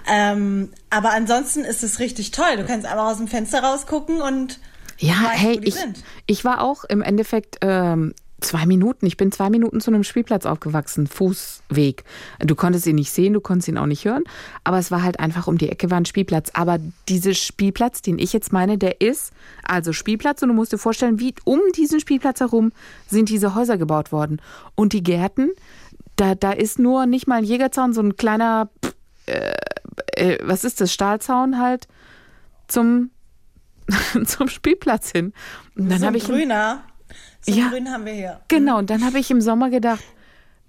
Ähm, 0.08 0.70
aber 0.88 1.10
ansonsten 1.10 1.60
ist 1.60 1.82
es 1.82 1.98
richtig 1.98 2.30
toll. 2.30 2.56
Du 2.56 2.64
kannst 2.64 2.86
einfach 2.86 3.06
aus 3.06 3.18
dem 3.18 3.28
Fenster 3.28 3.62
rausgucken 3.62 4.22
und 4.22 4.60
ja, 4.98 5.14
weißt, 5.14 5.42
hey, 5.42 5.60
ich, 5.62 5.74
sind. 5.74 6.04
ich 6.26 6.44
war 6.44 6.62
auch 6.62 6.84
im 6.84 7.02
Endeffekt 7.02 7.58
ähm, 7.60 8.14
zwei 8.40 8.66
Minuten. 8.66 9.06
Ich 9.06 9.16
bin 9.16 9.32
zwei 9.32 9.50
Minuten 9.50 9.80
zu 9.80 9.90
einem 9.90 10.04
Spielplatz 10.04 10.46
aufgewachsen, 10.46 11.06
Fußweg. 11.06 12.04
Du 12.40 12.54
konntest 12.54 12.86
ihn 12.86 12.96
nicht 12.96 13.10
sehen, 13.10 13.32
du 13.32 13.40
konntest 13.40 13.68
ihn 13.68 13.78
auch 13.78 13.86
nicht 13.86 14.04
hören, 14.04 14.24
aber 14.64 14.78
es 14.78 14.90
war 14.90 15.02
halt 15.02 15.20
einfach 15.20 15.46
um 15.46 15.58
die 15.58 15.68
Ecke 15.68 15.90
war 15.90 15.98
ein 15.98 16.04
Spielplatz. 16.04 16.50
Aber 16.54 16.78
dieser 17.08 17.34
Spielplatz, 17.34 18.02
den 18.02 18.18
ich 18.18 18.32
jetzt 18.32 18.52
meine, 18.52 18.78
der 18.78 19.00
ist 19.00 19.32
also 19.62 19.92
Spielplatz 19.92 20.42
und 20.42 20.48
du 20.48 20.54
musst 20.54 20.72
dir 20.72 20.78
vorstellen, 20.78 21.20
wie 21.20 21.34
um 21.44 21.60
diesen 21.76 22.00
Spielplatz 22.00 22.40
herum 22.40 22.72
sind 23.06 23.28
diese 23.28 23.54
Häuser 23.54 23.78
gebaut 23.78 24.12
worden 24.12 24.40
und 24.74 24.92
die 24.92 25.02
Gärten. 25.02 25.50
Da, 26.16 26.34
da 26.34 26.52
ist 26.52 26.78
nur 26.78 27.06
nicht 27.06 27.26
mal 27.26 27.38
ein 27.38 27.44
Jägerzaun, 27.44 27.92
so 27.92 28.00
ein 28.00 28.16
kleiner, 28.16 28.70
äh, 29.26 29.52
äh, 30.12 30.38
was 30.42 30.64
ist 30.64 30.80
das, 30.80 30.92
Stahlzaun 30.92 31.58
halt 31.58 31.88
zum 32.68 33.10
zum 34.24 34.48
Spielplatz 34.48 35.10
hin. 35.12 35.32
Und 35.76 35.90
dann 35.90 36.00
so 36.00 36.06
habe 36.06 36.16
ein 36.16 36.18
ich 36.18 36.24
grüner. 36.24 36.82
So 37.42 37.52
Ja. 37.52 37.68
grün 37.68 37.90
haben 37.90 38.04
wir 38.06 38.12
hier. 38.12 38.40
genau, 38.48 38.78
und 38.78 38.90
dann 38.90 39.04
habe 39.04 39.18
ich 39.18 39.30
im 39.30 39.40
Sommer 39.40 39.70
gedacht, 39.70 40.02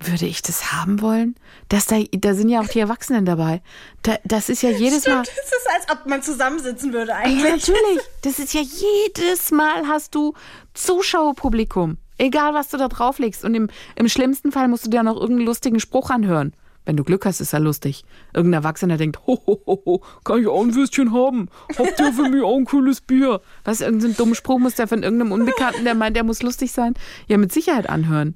würde 0.02 0.26
ich 0.26 0.42
das 0.42 0.74
haben 0.74 1.00
wollen? 1.02 1.36
Das 1.70 1.86
da, 1.88 1.98
da 2.12 2.34
sind 2.34 2.50
ja 2.50 2.60
auch 2.60 2.68
die 2.68 2.80
Erwachsenen 2.82 3.26
dabei. 3.26 3.62
Da, 4.04 4.18
das 4.26 4.50
ist 4.50 4.62
ja 4.62 4.70
jedes 4.70 5.08
Mal. 5.08 5.24
Stimmt, 5.24 5.40
es 5.42 5.52
ist, 5.54 5.68
als 5.74 5.90
ob 5.98 6.06
man 6.06 6.22
zusammensitzen 6.22 6.92
würde 6.92 7.12
Ja, 7.12 7.18
eigentlich. 7.20 7.44
natürlich. 7.44 8.00
Das 8.24 8.40
ist 8.40 8.54
ja 8.54 8.62
jedes 8.62 9.52
Mal 9.52 9.88
hast 9.88 10.14
du 10.16 10.34
Zuschauerpublikum. 10.74 11.98
Egal, 12.18 12.54
was 12.54 12.70
du 12.70 12.78
da 12.78 12.88
drauflegst. 12.88 13.44
Und 13.46 13.56
im, 13.56 13.70
im 13.96 14.08
schlimmsten 14.10 14.52
Fall 14.52 14.68
musst 14.68 14.86
du 14.86 14.90
dir 14.90 15.04
noch 15.04 15.16
irgendeinen 15.16 15.46
lustigen 15.46 15.80
Spruch 15.80 16.10
anhören. 16.10 16.54
Wenn 16.86 16.98
du 16.98 17.04
Glück 17.04 17.26
hast, 17.26 17.42
ist 17.42 17.54
er 17.54 17.60
lustig. 17.60 18.06
Irgendein 18.34 18.62
Erwachsener 18.62 18.98
denkt, 18.98 19.26
ho, 19.26 19.42
ho, 19.46 19.62
ho, 19.66 19.82
ho, 19.86 20.02
kann 20.24 20.40
ich 20.40 20.48
auch 20.48 20.64
ein 20.64 20.76
Würstchen 20.76 21.12
haben? 21.12 21.50
Habt 21.78 22.00
ihr 22.00 22.14
für 22.14 22.30
mich 22.30 22.44
auch 22.44 22.58
ein 22.58 22.66
cooles 22.66 23.02
Bier? 23.02 23.42
Was, 23.64 23.82
irgendeinen 23.82 24.16
dummen 24.16 24.36
Spruch 24.36 24.60
muss 24.60 24.76
der 24.76 24.88
von 24.88 25.04
irgendeinem 25.04 25.32
Unbekannten, 25.32 25.84
der 25.84 25.96
meint, 25.96 26.16
der 26.16 26.24
muss 26.24 26.44
lustig 26.44 26.72
sein? 26.72 26.94
Ja, 27.28 27.38
mit 27.38 27.52
Sicherheit 27.52 27.90
anhören. 27.90 28.36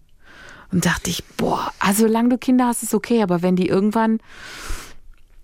Und 0.72 0.86
dachte 0.86 1.10
ich, 1.10 1.24
boah, 1.38 1.72
also 1.80 2.08
solange 2.08 2.30
du 2.30 2.38
Kinder 2.38 2.68
hast, 2.68 2.84
ist 2.84 2.94
okay, 2.94 3.24
aber 3.24 3.42
wenn 3.42 3.56
die 3.56 3.68
irgendwann, 3.68 4.20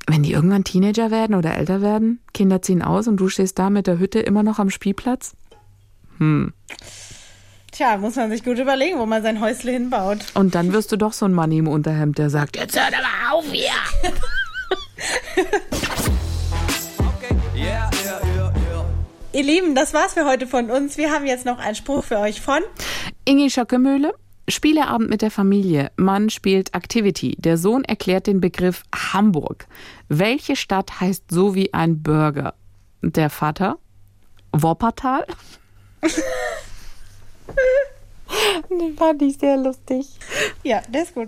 wenn 0.08 0.24
die 0.24 0.34
irgendwann 0.34 0.64
Teenager 0.64 1.10
werden 1.10 1.36
oder 1.36 1.56
älter 1.56 1.82
werden, 1.82 2.20
Kinder 2.34 2.62
ziehen 2.62 2.82
aus 2.82 3.08
und 3.08 3.18
du 3.18 3.30
stehst 3.30 3.58
da 3.58 3.70
mit 3.70 3.88
der 3.88 4.00
Hütte 4.00 4.20
immer 4.20 4.44
noch 4.44 4.60
am 4.60 4.70
Spielplatz? 4.70 5.36
Tja, 7.76 7.98
muss 7.98 8.16
man 8.16 8.30
sich 8.30 8.42
gut 8.42 8.58
überlegen, 8.58 9.00
wo 9.00 9.06
man 9.06 9.22
sein 9.22 9.42
Häusle 9.42 9.74
hinbaut. 9.74 10.20
Und 10.34 10.56
dann 10.56 10.72
wirst 10.72 10.94
du 10.94 10.98
doch 10.98 11.12
so 11.12 11.26
ein 11.26 11.34
Mann 11.34 11.52
im 11.52 11.68
Unterhemd, 11.68 12.18
der 12.18 12.30
sagt, 12.30 12.56
jetzt 12.56 12.80
hört 12.80 12.94
aber 12.94 13.34
auf 13.34 13.44
hier. 13.52 13.74
Ihr 19.34 19.44
Lieben, 19.44 19.76
das 19.76 19.94
war's 19.94 20.14
für 20.14 20.24
heute 20.24 20.48
von 20.48 20.72
uns. 20.72 20.96
Wir 20.96 21.12
haben 21.12 21.26
jetzt 21.26 21.46
noch 21.46 21.60
einen 21.60 21.76
Spruch 21.76 22.06
für 22.06 22.20
euch 22.20 22.40
von. 22.40 22.62
Ingi 23.26 23.50
Schöckemöhle, 23.50 24.14
Spieleabend 24.48 25.10
mit 25.10 25.22
der 25.22 25.32
Familie. 25.32 25.92
Mann 25.98 26.30
spielt 26.30 26.74
Activity. 26.74 27.36
Der 27.40 27.58
Sohn 27.58 27.84
erklärt 27.84 28.28
den 28.28 28.40
Begriff 28.40 28.84
Hamburg. 28.96 29.68
Welche 30.08 30.56
Stadt 30.56 31.02
heißt 31.02 31.26
so 31.30 31.56
wie 31.56 31.74
ein 31.74 32.02
Burger? 32.02 32.54
Der 33.02 33.30
Vater? 33.30 33.80
Woppertal? 34.54 35.26
Den 38.70 38.96
fand 38.98 39.22
ich 39.22 39.38
sehr 39.38 39.58
lustig. 39.58 40.08
Ja, 40.64 40.82
der 40.88 41.04
ist 41.04 41.14
gut. 41.14 41.24